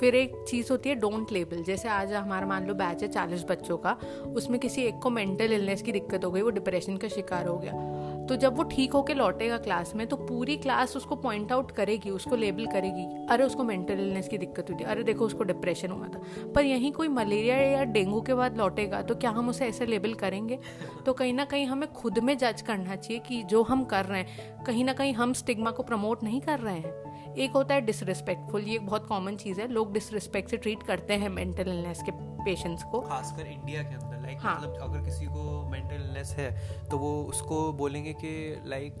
फिर 0.00 0.14
एक 0.14 0.44
चीज़ 0.48 0.68
होती 0.70 0.88
है 0.88 0.94
डोंट 0.94 1.32
लेबल 1.32 1.62
जैसे 1.62 1.88
आज 1.88 2.12
हमारा 2.12 2.46
मान 2.46 2.66
लो 2.66 2.74
बैच 2.74 3.02
है 3.02 3.08
चालीस 3.08 3.44
बच्चों 3.44 3.76
का, 3.76 3.92
उसमें 4.36 4.60
किसी 4.60 4.82
एक 4.82 4.98
को 4.98 5.10
मेंटल 5.10 5.52
इलनेस 5.52 5.82
की 5.82 5.92
दिक्कत 5.92 6.24
हो 6.24 6.30
गई, 6.30 6.42
वो 6.42 6.50
डिप्रेशन 6.50 6.96
का 6.96 7.08
शिकार 7.08 7.46
हो 7.46 7.58
गया। 7.58 7.95
तो 8.28 8.36
जब 8.36 8.56
वो 8.56 8.62
ठीक 8.62 8.92
होके 8.92 9.14
लौटेगा 9.14 9.58
क्लास 9.58 9.94
में 9.94 10.06
तो 10.06 10.16
पूरी 10.16 10.56
क्लास 10.56 10.96
उसको 10.96 11.16
पॉइंट 11.16 11.52
आउट 11.52 11.70
करेगी, 11.70 12.10
उसको 12.10 12.36
लेबल 12.36 12.66
करेगी। 12.66 13.26
अरे, 13.30 13.44
उसको 13.44 13.64
मेंटल 13.64 13.94
इलनेस 13.94 14.28
की 14.28 14.38
दिक्कत 14.38 14.70
हुई 14.70 14.78
थी। 14.80 14.84
अरे, 14.84 15.02
देखो, 15.02 15.24
उसको 15.24 15.44
डिप्रेशन 15.44 15.90
हुआ 15.90 16.08
था। 16.08 16.22
पर 16.54 16.64
यहीं 16.64 16.92
कोई 16.92 17.08
मलेरिया 17.08 17.56
या 17.56 17.84
डेंगू 17.84 18.20
के 18.20 18.34
बाद 18.34 18.56
लौटेगा 18.56 19.02
तो 19.02 19.14
क्या 19.14 19.30
हम 19.30 19.48
उसे 19.48 19.66
ऐसे 19.66 19.86
लेबल 19.86 20.14
करेंगे? 20.14 20.58
तो 21.06 21.12
कहीं 21.12 21.32
ना 21.32 21.44
कहीं 21.44 21.66
हमें 21.66 21.92
खुद 21.92 22.18
में 22.18 22.38
जज 22.38 22.62
करना 22.62 22.96
चाहिए 22.96 23.22
कि 23.28 23.42
जो 23.42 23.62
हम 23.62 23.84
कर 23.84 24.04
रहे 24.04 24.20
हैं, 24.20 24.64
कहीं 24.64 24.84
ना 24.84 24.92
कहीं 24.92 25.14
हम 25.14 25.32
स्टिग्मा 25.32 25.70
को 25.70 25.82
प्रमोट 25.82 26.22
नहीं 26.22 26.40
कर 26.40 26.58
रहे 26.58 26.76
हैं। 26.76 27.05
एक 27.36 27.52
होता 27.52 27.74
है 27.74 27.80
डिसरिस्पेक्टफुल 27.80 28.62
ये 28.62 28.78
बहुत 28.80 29.06
कॉमन 29.06 29.36
चीज़ 29.36 29.60
है। 29.60 29.68
लोग 29.68 29.92
डिसरिस्पेक्ट 29.92 30.50
से 30.50 30.56
ट्रीट 30.56 30.82
करते 30.82 31.14
हैं 31.14 31.28
मेंटल 31.30 31.68
इलनेस 31.68 32.02
के 32.02 32.12
पेशेंट्स 32.44 32.82
को। 32.82 33.00
खासकर 33.00 33.46
इंडिया 33.46 33.82
के 33.82 33.94
अंदर 33.94 34.22
लाइक 34.22 34.38
हाँ. 34.40 34.56
मतलब 34.56 34.82
अगर 34.82 35.04
किसी 35.04 35.26
को 35.26 35.68
मेंटल 35.70 35.94
इलनेस 35.94 36.34
है 36.38 36.50
तो 36.90 36.98
वो 36.98 37.12
उसको 37.24 37.72
बोलेंगे 37.72 38.12
कि 38.14 38.62
लाइक 38.66 38.98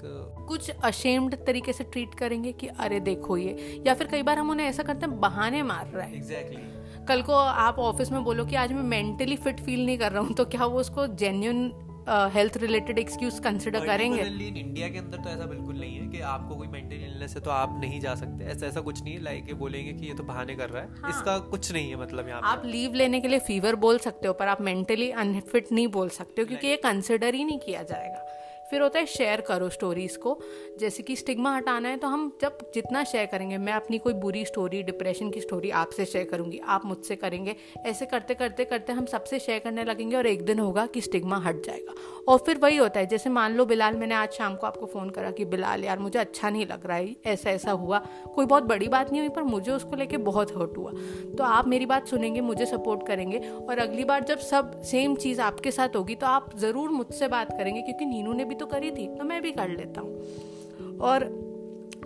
कुछ 0.48 0.70
अशेम्ड 0.70 1.34
तरीके 1.46 1.72
से 1.72 1.84
ट्रीट 1.84 2.14
करेंगे 2.14 2.52
कि 2.52 2.66
अरे 2.68 3.00
देखो 3.00 3.36
ये। 3.36 3.82
या 3.86 3.94
फिर 3.94 4.06
कई 4.06 4.22
बार 4.22 4.38
हम 4.38 4.50
उन्हें 4.50 4.66
ऐसा 4.66 4.82
करते 4.82 5.06
हैं 5.06 5.20
बहाने 5.20 5.62
मार 5.62 5.86
रहा 5.86 6.04
है। 6.04 6.16
Exactly 6.16 6.56
exactly. 6.56 7.06
कल 7.08 7.22
को 7.22 7.32
आप 7.32 7.78
ऑफ़िस 7.78 8.10
में 8.12 8.22
बोलो 8.24 8.44
कि 8.44 8.56
आज 8.56 8.72
मैं 8.72 8.82
मेंटली 8.84 9.36
फिट 9.36 9.60
फील 9.60 9.84
नहीं 9.86 9.98
कर 9.98 10.12
रहा 10.12 10.22
हूँ। 10.22 10.34
तो 10.34 10.44
क्या 10.46 10.64
वो 10.64 10.80
उसको 10.80 11.06
genuine 11.16 11.68
health 12.08 12.56
related 12.56 12.98
excuse 12.98 13.38
consider 13.44 13.86
करेंगे। 13.86 14.22
इंडिया 14.22 14.88
के 14.88 14.98
अंदर 14.98 15.18
तो 15.18 15.30
ऐसा 15.30 15.46
बिल्कुल 15.46 15.76
नहीं 15.76 15.96
है 15.96 16.06
कि 16.08 16.20
आपको 16.32 16.56
कोई 16.56 16.68
मेंटल 16.68 16.96
इलनेस 16.96 17.34
है 17.36 17.40
तो 17.42 17.50
आप 17.50 17.78
नहीं 17.80 18.00
जा 18.00 18.14
सकते। 18.14 18.44
ऐसा 18.46 18.66
ऐसा 18.66 18.80
कुछ 18.80 19.02
नहीं 19.02 19.14
है 19.14 19.22
लाइक 19.22 19.54
बोलेंगे 19.58 19.92
कि 19.92 20.06
ये 20.06 20.14
तो 20.14 20.24
बहाने 20.24 20.54
कर 20.56 20.70
रहा 20.70 20.82
है। 20.82 20.88
हाँ. 20.92 21.10
इसका 21.10 21.38
कुछ 21.50 21.72
नहीं 21.72 21.90
है 21.90 21.96
मतलब 21.96 22.28
यहाँ 22.28 22.40
आप 22.46 22.62
लीव 22.66 22.94
लेने 22.94 23.20
के 23.20 23.28
लिए 23.28 23.38
फीवर 23.46 23.74
बोल 23.76 23.98
सकते 23.98 24.28
हो 24.28 24.34
पर 24.34 24.48
आप 24.48 24.60
मेंटली 24.62 25.10
अनफिट 25.22 25.72
नहीं 25.72 25.88
बोल 25.90 26.08
सकते 26.10 26.42
हो 26.42 26.46
क्योंकि 26.46 26.66
ये 26.66 26.76
कंसिडर 26.84 27.34
ही 27.34 27.44
नहीं 27.44 27.58
किया 27.58 27.82
जाएगा। 27.84 28.24
फिर 28.70 28.82
होता 28.82 28.98
है 28.98 29.06
शेयर 29.08 29.40
करो 29.40 29.68
स्टोरीज़ 29.70 30.18
को। 30.18 30.38
जैसे 30.80 31.02
कि 31.02 31.16
स्टिग्मा 31.16 31.54
हटाना 31.56 31.88
है 31.88 31.96
तो 31.96 32.08
हम 32.08 32.30
जब 32.40 32.58
जितना 32.74 33.02
शेयर 33.04 33.26
करेंगे, 33.26 33.58
मैं 33.58 33.72
अपनी 33.72 33.98
कोई 33.98 34.12
बुरी 34.14 34.44
स्टोरी 34.44 34.82
डिप्रेशन 34.82 35.30
की 35.30 35.40
स्टोरी 35.40 35.70
आपसे 35.72 36.04
शेयर 36.06 36.24
करूँगी, 36.26 36.58
आप 36.58 36.84
मुझसे 36.86 37.16
करेंगे। 37.16 37.56
ऐसे 37.86 38.06
करते 38.06 38.34
करते 38.34 38.64
करते 38.64 38.92
हम 38.92 39.06
सबसे 39.06 39.38
शेयर 39.38 39.58
करने 39.58 39.84
लगेंगे 39.84 40.16
और 40.16 40.26
एक 40.26 40.44
दिन 40.44 40.58
होगा 40.58 40.86
कि 40.86 41.00
स्टिग्मा 41.00 41.36
हट 41.38 41.64
जाएगा। 41.66 41.94
और 42.28 42.38
फिर 42.38 42.58
वही 42.58 42.76
होता 42.76 43.00
है, 43.00 43.06
जैसे 43.06 43.30
मान 43.30 43.54
लो 43.56 43.64
बिलाल, 43.66 43.96
मैंने 43.96 44.14
आज 44.14 44.32
शाम 44.32 44.54
को 44.56 44.66
आपको 44.66 44.86
फ़ोन 44.86 45.10
करा 45.10 45.30
कि 45.30 45.44
बिलाल, 45.46 45.84
यार 45.84 45.98
मुझे 45.98 46.18
अच्छा 46.18 46.50
नहीं 46.50 46.66
लग 46.66 46.86
रहा 46.86 46.96
है, 46.96 47.14
ऐसा 47.26 47.50
ऐसा 47.50 47.70
हुआ। 47.72 47.98
कोई 48.34 48.46
बहुत 48.46 48.62
बड़ी 48.64 48.88
बात 48.88 49.12
नहीं 49.12 49.20
हुई, 49.20 49.28
पर 49.30 49.42
मुझे 49.44 49.70
उसको 49.72 49.96
लेके 49.96 50.16
बहुत 50.26 50.56
हर्ट 50.56 50.76
हुआ। 50.78 50.92
तो 51.38 51.44
आप 51.44 51.68
मेरी 51.68 51.86
बात 51.86 52.08
सुनेंगे, 52.08 52.40
मुझे 52.42 52.66
सपोर्ट 52.66 53.06
करेंगे 53.06 53.38
और 53.38 53.78
अगली 53.78 54.04
बार 54.04 54.24
जब 54.24 54.38
सब 54.40 54.80
सेम 54.84 55.14
चीज़ 55.16 55.40
आपके 55.42 55.70
साथ 55.70 55.96
होगी 55.96 56.14
तो 56.16 56.26
आप 56.28 56.50
ज़रूर 56.58 56.90
मुझसे 56.90 57.28
बात 57.28 57.52
करेंगे, 57.52 57.82
क्योंकि 57.82 58.04
नीनू 58.06 58.32
ने 58.32 58.44
भी 58.44 58.54
तो 58.56 58.66
करी 58.66 58.90
थी 58.90 59.06
तो 59.08 59.24
मैं 59.24 59.42
भी 59.42 59.52
कर 59.52 59.68
लेता 59.68 60.00
हूँ। 60.00 60.98
और 60.98 61.24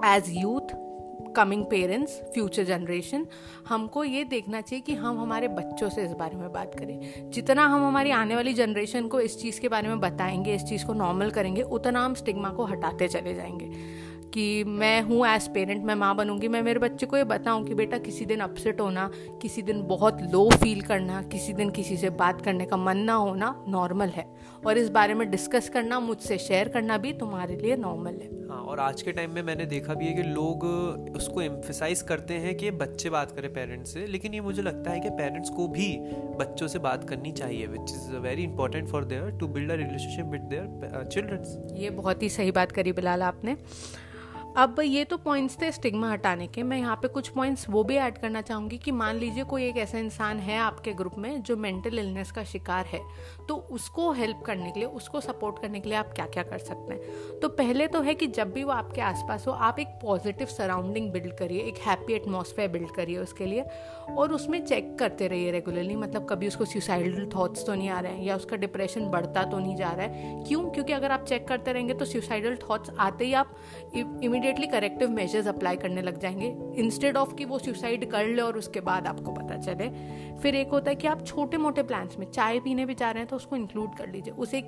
as 0.05 0.25
youth 0.29 0.75
coming 1.37 1.65
parents 1.65 2.13
future 2.35 2.65
generation 2.65 3.27
हमको 3.69 4.05
ये 4.05 4.25
देखना 4.25 4.61
चाहिए 4.61 4.83
कि 4.83 4.95
हम 4.95 5.19
हमारे 5.19 5.49
बच्चों 5.49 5.89
से 5.89 6.05
इस 6.05 6.13
बारे 6.13 6.37
में 6.37 6.53
बात 6.53 6.75
करें। 6.75 7.31
जितना 7.31 7.67
हम 7.67 7.85
हमारी 7.85 8.11
आने 8.11 8.35
वाली 8.35 8.55
जनरेशन 8.55 9.09
को 9.09 9.21
इस 9.21 9.43
चीज़ 9.43 9.61
के 9.61 9.69
बारे 9.69 9.89
में 9.89 10.01
बताएँगे, 10.01 10.55
इस 10.55 10.63
चीज़ 10.63 10.87
को 10.87 10.93
नॉर्मल 10.93 11.31
करेंगे, 11.31 11.63
उतना 11.63 12.05
हम 12.05 12.15
स्टिग्मा 12.15 12.51
को 12.51 12.65
हटाते 12.65 13.09
चले 13.09 13.35
जाएँगे। 13.35 13.71
कि 14.35 14.65
मैं 14.65 15.01
हूँ 15.03 15.27
एज 15.27 15.49
पेरेंट 15.55 15.85
मैं 15.85 15.95
माँ 15.95 16.15
बनूँगी। 16.17 16.49
मैं 16.49 16.63
मेरे 16.63 16.81
बच्चे 16.81 17.07
को 17.07 17.17
ये 17.17 17.25
बताऊँ 17.27 17.65
कि 17.65 17.75
बेटा 17.75 17.99
किसी 18.01 18.25
दिन 18.27 18.41
अपसेट 18.41 18.81
होना 18.81 19.11
किसी 19.43 19.63
दिन 19.63 19.83
बहुत 19.87 20.23
लो 20.33 20.49
फील 20.55 20.81
करना 20.83 21.23
किसी 21.33 21.53
दिन 21.53 21.71
किसी 21.71 21.97
से 21.97 22.11
बात 22.19 22.43
करने 22.43 22.67
का 22.67 22.77
मन 22.79 22.99
ना 22.99 23.15
होना 23.15 23.55
नॉर्मल 23.69 24.09
है। 24.09 24.27
और 24.67 24.79
इस 24.79 24.89
बारे 24.91 25.15
में 25.15 25.31
डिस्कस 25.31 25.69
करना 25.69 26.01
मुझसे 26.01 26.39
शेयर 26.39 26.69
करना 26.69 26.99
भी 26.99 27.13
तुम्हारे 27.15 27.57
लिए 27.57 27.77
नॉर्मल 27.79 28.15
है। 28.15 28.29
हाँ 28.51 28.61
और 28.63 28.81
आज 28.81 29.03
के 29.03 29.13
टाइम 29.13 29.31
में 29.31 29.43
मैंने 29.43 29.65
देखा 29.67 29.95
भी 29.95 30.07
है 30.07 30.13
कि 30.13 30.23
लोग 30.25 30.65
उसको 31.17 31.41
एम्फिसाइज 31.43 32.03
करते 32.03 32.35
हैं 32.37 32.55
कि 32.57 32.71
बच्चे 32.77 33.11
बात 33.11 33.31
करें 33.31 33.53
पेरेंट्स 33.55 33.93
से 33.95 34.07
लेकिन 34.07 34.35
ये 34.35 34.41
मुझे 34.41 34.63
लगता 34.63 34.91
है 34.91 35.01
कि 35.01 35.11
पेरेंट्स 35.19 35.51
को 35.51 35.67
भी 35.69 35.89
बच्चों 36.39 36.69
से 36.69 36.79
बात 36.81 37.09
करनी 37.09 37.33
चाहिए 37.33 37.67
which 37.69 37.91
is 37.91 38.17
very 38.19 38.43
important 38.43 38.89
for 38.89 39.05
their 39.05 39.31
to 39.41 39.49
build 39.49 39.71
a 39.71 39.75
relationship 39.77 40.27
with 40.27 40.41
their 40.51 41.05
childrens 41.05 41.57
ये 41.75 41.91
बहुत 41.93 42.23
ही 42.23 42.29
सही 42.29 42.51
बात 42.53 42.73
करी 42.73 42.93
बिलाल 42.93 43.23
आपने। 43.23 43.57
अब 44.57 44.81
ये 44.81 45.05
तो 45.05 45.17
पॉइंट्स 45.17 45.57
थे 45.63 45.71
स्टिग्मा 45.73 46.11
हटाने 46.13 46.47
के। 46.47 46.63
मैं 46.63 46.79
यहाँ 46.79 46.97
पे 46.97 47.09
कुछ 47.09 47.29
पॉइंट्स 47.29 47.67
वो 47.71 47.83
भी 47.85 47.97
ऐड 47.97 48.19
करना 48.19 48.41
चाहूँगी 48.41 48.79
कि 48.79 48.91
मान 48.91 49.17
लीजिए 49.17 49.45
कोई 49.45 49.65
एक 49.65 49.77
ऐसा 49.77 49.99
इंसान 49.99 50.39
है 50.39 50.59
आपके 50.59 50.93
ग्रुप 50.93 51.15
में 51.19 51.43
जो 51.43 51.57
मेंटल 51.57 51.99
इलनेस 51.99 52.33
का 52.33 52.45
शिकार 52.45 52.87
है 52.87 53.01
तो 53.49 53.57
उसको 53.57 54.11
हेल्प 54.13 54.43
करने 54.47 54.71
के 54.71 54.81
लिए, 54.81 54.89
उसको 54.89 55.21
सपोर्ट 55.21 55.61
करने 55.63 55.81
के 55.81 55.89
लिए 55.89 55.99
आप 55.99 56.13
क्या 56.15 56.27
क्या 56.27 56.43
कर 56.43 56.59
सकते 56.59 56.95
हैं? 56.95 57.39
तो 57.41 57.49
पहले 57.49 57.87
तो 57.87 58.01
है 58.01 58.15
कि 58.15 58.27
जब 58.27 58.53
भी 58.53 58.65
वो 58.65 58.73
आपके 58.73 59.01
आसपास 59.01 59.47
हो, 59.47 59.53
आप 59.53 59.79
एक 59.79 59.89
पॉजिटिव 60.03 60.47
सराउंडिंग 60.47 61.11
बिल्ड 61.13 61.37
करिए, 61.39 61.61
एक 61.61 61.79
हैप्पी 61.79 62.13
एटमोसफेयर 62.13 62.69
बिल्ड 62.69 62.91
करिए 62.91 63.19
उसके 63.19 63.47
लिए 63.47 63.65
और 64.11 64.33
उसमें 64.33 64.65
चेक 64.67 64.95
करते 64.99 65.29
रहिए 65.29 65.51
रेगुलरली 65.51 65.97
मतलब 65.97 66.27
कभी 66.31 66.47
उसको 66.47 66.65
सुसाइडल 66.65 67.27
थाट्स 67.27 67.67
तो 67.67 67.75
नहीं 67.75 67.89
आ 67.89 68.01
रहे 68.01 68.13
हैं 68.13 68.25
या 68.25 68.37
उसका 68.37 68.57
डिप्रेशन 68.57 69.09
बढ़ता 69.11 69.43
तो 69.43 69.59
नहीं 69.59 69.77
जा 69.77 69.91
रहा 69.91 70.07
है। 70.07 70.45
क्यों? 70.45 70.69
क्योंकि 70.71 70.93
अगर 70.93 71.13
आप 71.13 71.25
चेक 71.25 71.49
करते 71.49 71.73
रहेंगे 71.73 71.95
तो 71.95 72.05
सुसाइडल 72.05 72.57
थाट्स 72.57 72.91
आते 72.99 73.25
ही 73.25 73.33
आप 73.35 73.55
इमिडिएटली 74.41 74.67
करेक्टिव 74.67 75.11
मेजर्स 75.11 75.47
अप्लाई 75.47 75.77
करने 75.77 76.03
लग 76.03 76.19
जाएँगे। 76.19 76.47
इंस्टेड 76.81 77.17
ऑफ़ 77.17 77.35
कि 77.35 77.45
वो 77.45 77.59
सुसाइड 77.59 78.11
कर 78.11 78.27
ले 78.27 78.43
और 78.43 78.57
उसके 78.59 78.81
बाद 78.81 79.07
आपको 79.07 79.33
पता 79.33 79.57
चले। 79.57 79.89
फिर 80.39 80.55
एक 80.55 80.69
होता 80.69 80.91
है 80.91 80.97
कि 80.97 81.07
आप 81.07 81.25
छोटे 81.27 81.57
मोटे 81.57 81.83
प्लान्स 81.83 82.19
में 82.19 82.27
चाय 82.31 82.61
पीने 82.61 82.87
भी 82.87 82.95
जा 82.95 83.11
रहे 83.11 83.21
हैं 83.21 83.29
तो 83.29 83.37
उसको 83.37 83.57
इंक्लूड 83.57 83.97
कर 83.97 84.09
लीजिए। 84.09 84.35
उसे 84.35 84.59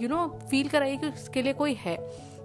यू 0.00 0.08
नो 0.08 0.26
फील 0.50 0.68
कराइए 0.68 0.96
कि 0.96 1.06
उसके 1.06 1.42
लिए 1.42 1.52
कोई 1.52 1.74
है। 1.74 1.96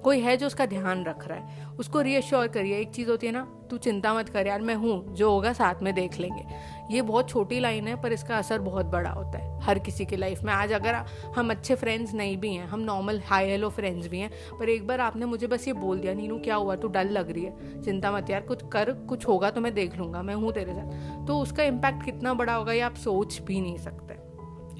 कोई 0.04 0.20
है 0.20 0.38
जो 0.38 0.48
उसका 0.48 0.66
ध्यान 0.66 1.04
रख 1.06 1.28
रहा 1.28 1.38
है। 1.38 1.68
उसको 1.80 2.02
रीअश्योर 2.02 2.48
करिए। 2.48 2.80
एक 2.80 2.90
चीज़ 2.90 3.10
होती 3.10 3.28
है 3.28 3.34
ना, 3.34 3.44
तू 3.70 3.78
चिंता 3.78 4.14
मत 4.14 4.30
कर 4.30 4.48
यार, 4.48 4.62
मैं 4.62 4.76
हूँ, 4.76 5.16
जो 5.16 5.30
होगा 5.32 5.54
साथ 5.54 5.84
में 5.84 5.94
देख 5.94 6.20
लेंगे। 6.20 6.44
ये 6.92 7.02
बहुत 7.02 7.30
छोटी 7.30 7.60
लाइन 7.60 7.88
है, 7.88 7.96
पर 8.02 8.14
इसका 8.14 8.38
असर 8.38 8.60
बहुत 8.60 8.86
बड़ा 8.86 9.10
होता 9.10 9.38
है 9.38 9.52
हर 9.62 9.80
किसी 9.80 10.06
की 10.06 10.16
लाइफ 10.16 10.42
में। 10.44 10.52
आज 10.54 10.72
अगर 10.72 10.94
हम 11.36 11.50
अच्छे 11.50 11.76
फ्रेंड्स 11.76 12.14
नहीं 12.14 12.36
भी 12.38 12.54
हैं, 12.54 12.66
हम 12.68 12.80
नॉर्मल 12.80 13.22
हाई 13.26 13.50
हेलो 13.50 13.70
फ्रेंड्स 13.70 14.08
भी 14.08 14.20
हैं, 14.20 14.32
पर 14.60 14.70
एक 14.70 14.88
बार 14.88 15.02
आपने 15.02 15.26
मुझे 15.26 15.48
बस 15.48 15.68
ये 15.68 15.74
बोल 15.74 16.00
दिया, 16.00 16.14
नीनू, 16.14 16.40
क्या 16.40 16.56
हुआ? 16.56 16.76
तू 16.76 16.88
डल 16.88 17.10
लग 17.10 17.32
रही 17.32 17.44
है। 17.44 17.82
चिंता 17.84 18.12
मत 18.12 18.30
यार, 18.30 18.42
कुछ 18.42 18.62
कर, 18.74 18.92
कुछ 19.10 19.28
होगा 19.28 19.50
तो 19.52 19.62
मैं 19.62 19.74
देख 19.74 19.98
लूँगा, 19.98 20.22
मैं 20.22 20.36
हूँ 20.36 20.52
तेरे 20.54 20.74
साथ। 20.74 21.26
तो 21.28 21.40
उसका 21.40 21.64
इम्पैक्ट 21.64 22.04
कितना 22.06 22.34
बड़ा 22.34 22.54
होगा 22.54 22.74
ये 22.74 22.82
आप 22.82 22.96
सोच 22.96 23.42
भी 23.42 23.62
नहीं 23.62 23.78
सकते। 23.78 24.14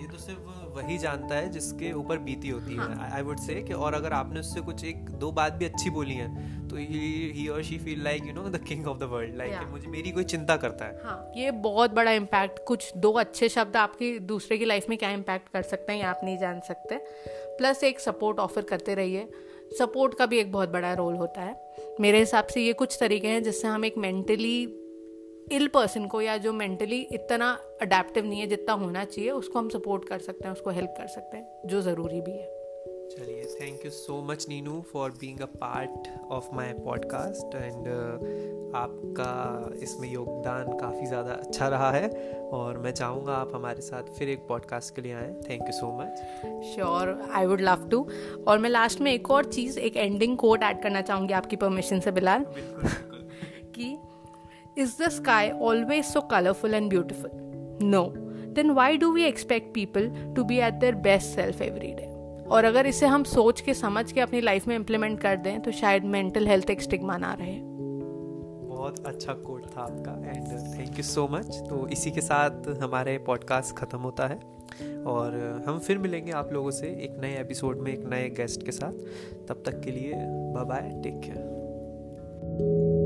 ये 0.02 0.08
तो 0.08 0.18
सिर्फ़ 0.18 0.53
वही 0.76 0.98
जानता 0.98 1.36
है 1.36 1.50
जिसके 1.50 1.92
ऊपर 1.94 2.18
बीती 2.18 2.50
होती 2.50 2.76
है। 2.76 3.12
आई 3.12 3.22
वुड 3.22 3.40
से 3.40 3.62
कि 3.62 3.74
और 3.74 3.94
अगर 3.94 4.14
आपने 4.14 4.40
उससे 4.40 4.62
कुछ 4.62 4.84
एक 4.86 5.10
दो 5.20 5.32
बात 5.32 5.54
भी 5.54 5.66
अच्छी 5.66 5.90
बोली 5.90 6.14
है 6.14 6.52
तो 6.70 6.76
he 6.76 7.48
or 7.48 7.64
she 7.64 7.78
feel 7.78 8.04
like 8.04 8.28
you 8.28 8.34
know 8.34 8.48
the 8.50 8.58
king 8.58 8.88
of 8.88 8.98
the 8.98 9.04
world 9.04 9.36
like 9.38 9.68
मुझे 9.72 9.88
मेरी 9.88 10.12
कोई 10.12 10.24
चिंता 10.24 10.56
करता 10.58 10.86
है। 10.86 11.02
हाँ 11.04 11.32
ये 11.38 11.52
बहुत 11.62 11.94
बड़ा 11.94 12.12
इम्पैक्ट 12.12 12.60
कुछ 12.68 12.92
दो 12.98 13.12
अच्छे 13.12 13.50
शब्द 13.50 13.78
आपकी 13.78 14.18
दूसरे 14.20 14.58
की 14.58 14.66
लाइफ 14.66 14.86
में 14.90 14.98
क्या 14.98 15.10
इम्पैक्ट 15.12 15.50
कर 15.50 15.62
सकते 15.62 15.94
हैं 15.94 16.00
ये 16.00 16.06
आप 16.06 16.22
नहीं 16.24 16.38
जान 16.38 16.60
सकते। 16.60 16.98
प्लस 17.58 17.84
एक 17.84 18.00
सपोर्ट 18.00 18.40
ऑफ़र 18.40 18.62
करते 18.62 18.96
रहिए। 18.96 19.28
सपोर्ट 19.80 20.14
का 20.14 20.26
भी 20.26 20.40
एक 20.40 20.52
बहुत 20.52 20.70
बड़ा 20.70 20.94
रोल 20.94 21.16
होता 21.16 21.42
है। 21.42 21.96
मेरे 22.02 22.20
हिसाब 22.20 22.48
से 22.48 22.62
ये 22.62 22.74
कुछ 22.74 22.98
तरीके 23.00 23.28
हैं 23.28 23.44
जिससे 23.44 23.68
हम 23.68 23.86
एक 23.86 23.98
मेंटली 23.98 24.66
इल 25.52 25.68
पर्सन 25.68 26.06
को 26.08 26.22
या 26.22 26.38
जो 26.38 26.54
मेंटली 26.54 27.00
इतना 27.12 27.52
अडेप्टिव 27.82 28.26
नहीं 28.26 28.40
है 28.40 28.48
जितना 28.48 28.74
होना 28.74 29.04
चाहिए 29.06 29.32
उसको 29.32 29.60
हम 29.60 29.70
सपोर्ट 29.70 30.08
कर 30.10 30.20
सकते 30.20 30.48
हैं 30.48 30.52
उसको 30.52 30.70
हेल्प 30.70 30.94
कर 30.98 31.08
सकते 31.08 31.38
हैं 31.38 31.62
जो 31.66 31.82
ज़रूरी 31.82 32.22
भी 32.22 32.32
है। 32.32 32.52
चलिए 33.10 33.44
thank 33.62 33.86
you 33.86 33.92
so 33.92 34.22
much 34.22 34.46
Neenu 34.50 34.82
for 34.94 35.12
being 35.12 35.40
a 35.40 35.46
part 35.46 36.08
of 36.32 36.48
my 36.54 36.74
podcast 36.74 37.56
and 37.56 37.88
आपका 38.76 39.70
इसमें 39.84 40.08
योगदान 40.12 40.78
काफ़ी 40.78 41.06
ज़्यादा 41.06 41.32
अच्छा 41.32 41.68
रहा 41.68 41.92
है 41.92 42.10
और 42.54 42.78
मैं 42.78 42.92
चाहूँगा 42.92 43.34
आप 43.34 43.52
हमारे 43.56 43.82
साथ 43.82 44.04
फिर 44.04 44.30
एक 44.30 44.48
पॉडकास्ट 44.48 44.96
के 44.96 45.02
लिए 45.02 45.14
आएँ। 45.14 45.34
Thank 45.50 45.62
you 45.62 45.72
so 45.72 45.92
much 45.98 46.64
sure 46.74 47.30
I 47.34 47.46
would 47.46 47.62
love 47.62 47.88
to 47.90 48.08
और 48.48 48.60
मैं 48.60 48.70
लास्ट 48.70 49.02
में 49.02 49.14
एक 49.14 49.30
और 49.32 49.46
चीज़ 49.46 49.80
एक 49.80 49.98
एंडिंग 49.98 50.38
कोट 50.38 50.64
ऐड 50.64 50.82
करना 50.84 51.02
चाहूँगी 51.02 51.34
आपकी 51.34 51.56
परमिशन 51.56 52.00
से 52.00 52.12
बिलाल। 52.12 52.46
कि 53.76 53.98
Is 54.78 54.96
the 54.96 55.10
sky 55.10 55.52
always 55.52 56.08
so 56.14 56.22
colorful 56.22 56.74
and 56.74 56.90
beautiful? 56.90 57.30
No. 57.80 58.14
Then 58.56 58.74
why 58.74 58.98
do 58.98 59.14
we 59.14 59.28
expect 59.28 59.74
people 59.74 60.34
to 60.36 60.44
be 60.44 60.62
at 60.62 60.80
their 60.80 60.96
best 60.96 61.36
self 61.36 61.62
every 61.62 61.92
day? 61.96 62.08
और 62.48 62.66
अगर 62.66 62.86
इसे 62.86 63.06
हम 63.06 63.24
सोच 63.24 63.62
के, 63.62 63.74
समझ 63.74 64.12
के 64.12 64.22
अपनी 64.22 64.42
लाइफ 64.42 64.68
में 64.68 64.76
इम्प्लीमेंट 64.76 65.20
कर 65.20 65.36
दें 65.36 65.62
तो 65.62 65.72
शायद 65.72 66.04
मेंटल 66.04 66.48
हेल्थ 66.48 66.70
एक 66.70 66.82
स्टिग्मा 66.82 67.18
ना 67.18 67.34
रहे 67.34 67.60
बहुत 68.68 69.08
अच्छा 69.08 69.34
कोट 69.34 69.66
था 69.66 69.82
आपका 69.82 70.32
and 70.32 70.48
thank 70.80 70.98
you 70.98 71.04
so 71.04 71.28
much 71.32 71.56
तो 71.56 71.88
इसी 71.88 72.12
के 72.12 72.22
साथ 72.22 72.82
हमारे 72.82 73.18
पॉडकास्ट 73.18 73.76
ख़त्म 73.76 73.98
होता 73.98 74.28
है 74.28 74.36
और 75.04 75.64
हम 75.68 75.80
फिर 75.80 75.98
मिलेंगे 75.98 76.32
आप 76.32 76.54
लोगों 76.54 76.72
से 76.72 76.88
एक 76.88 77.22
नए 77.22 77.42
एपिसोड 77.42 77.80
में, 77.80 77.94
एक 77.94 78.06
नए 78.06 78.30
गेस्ट 78.30 78.66
के 78.66 78.72
साथ 78.72 78.94
तब 79.48 79.64
तक 79.66 79.82
के 79.82 79.92
लिए 79.92 80.14
बाय 80.18 80.66
बाय 80.66 81.02
टेक 81.04 81.20
केयर 81.20 83.03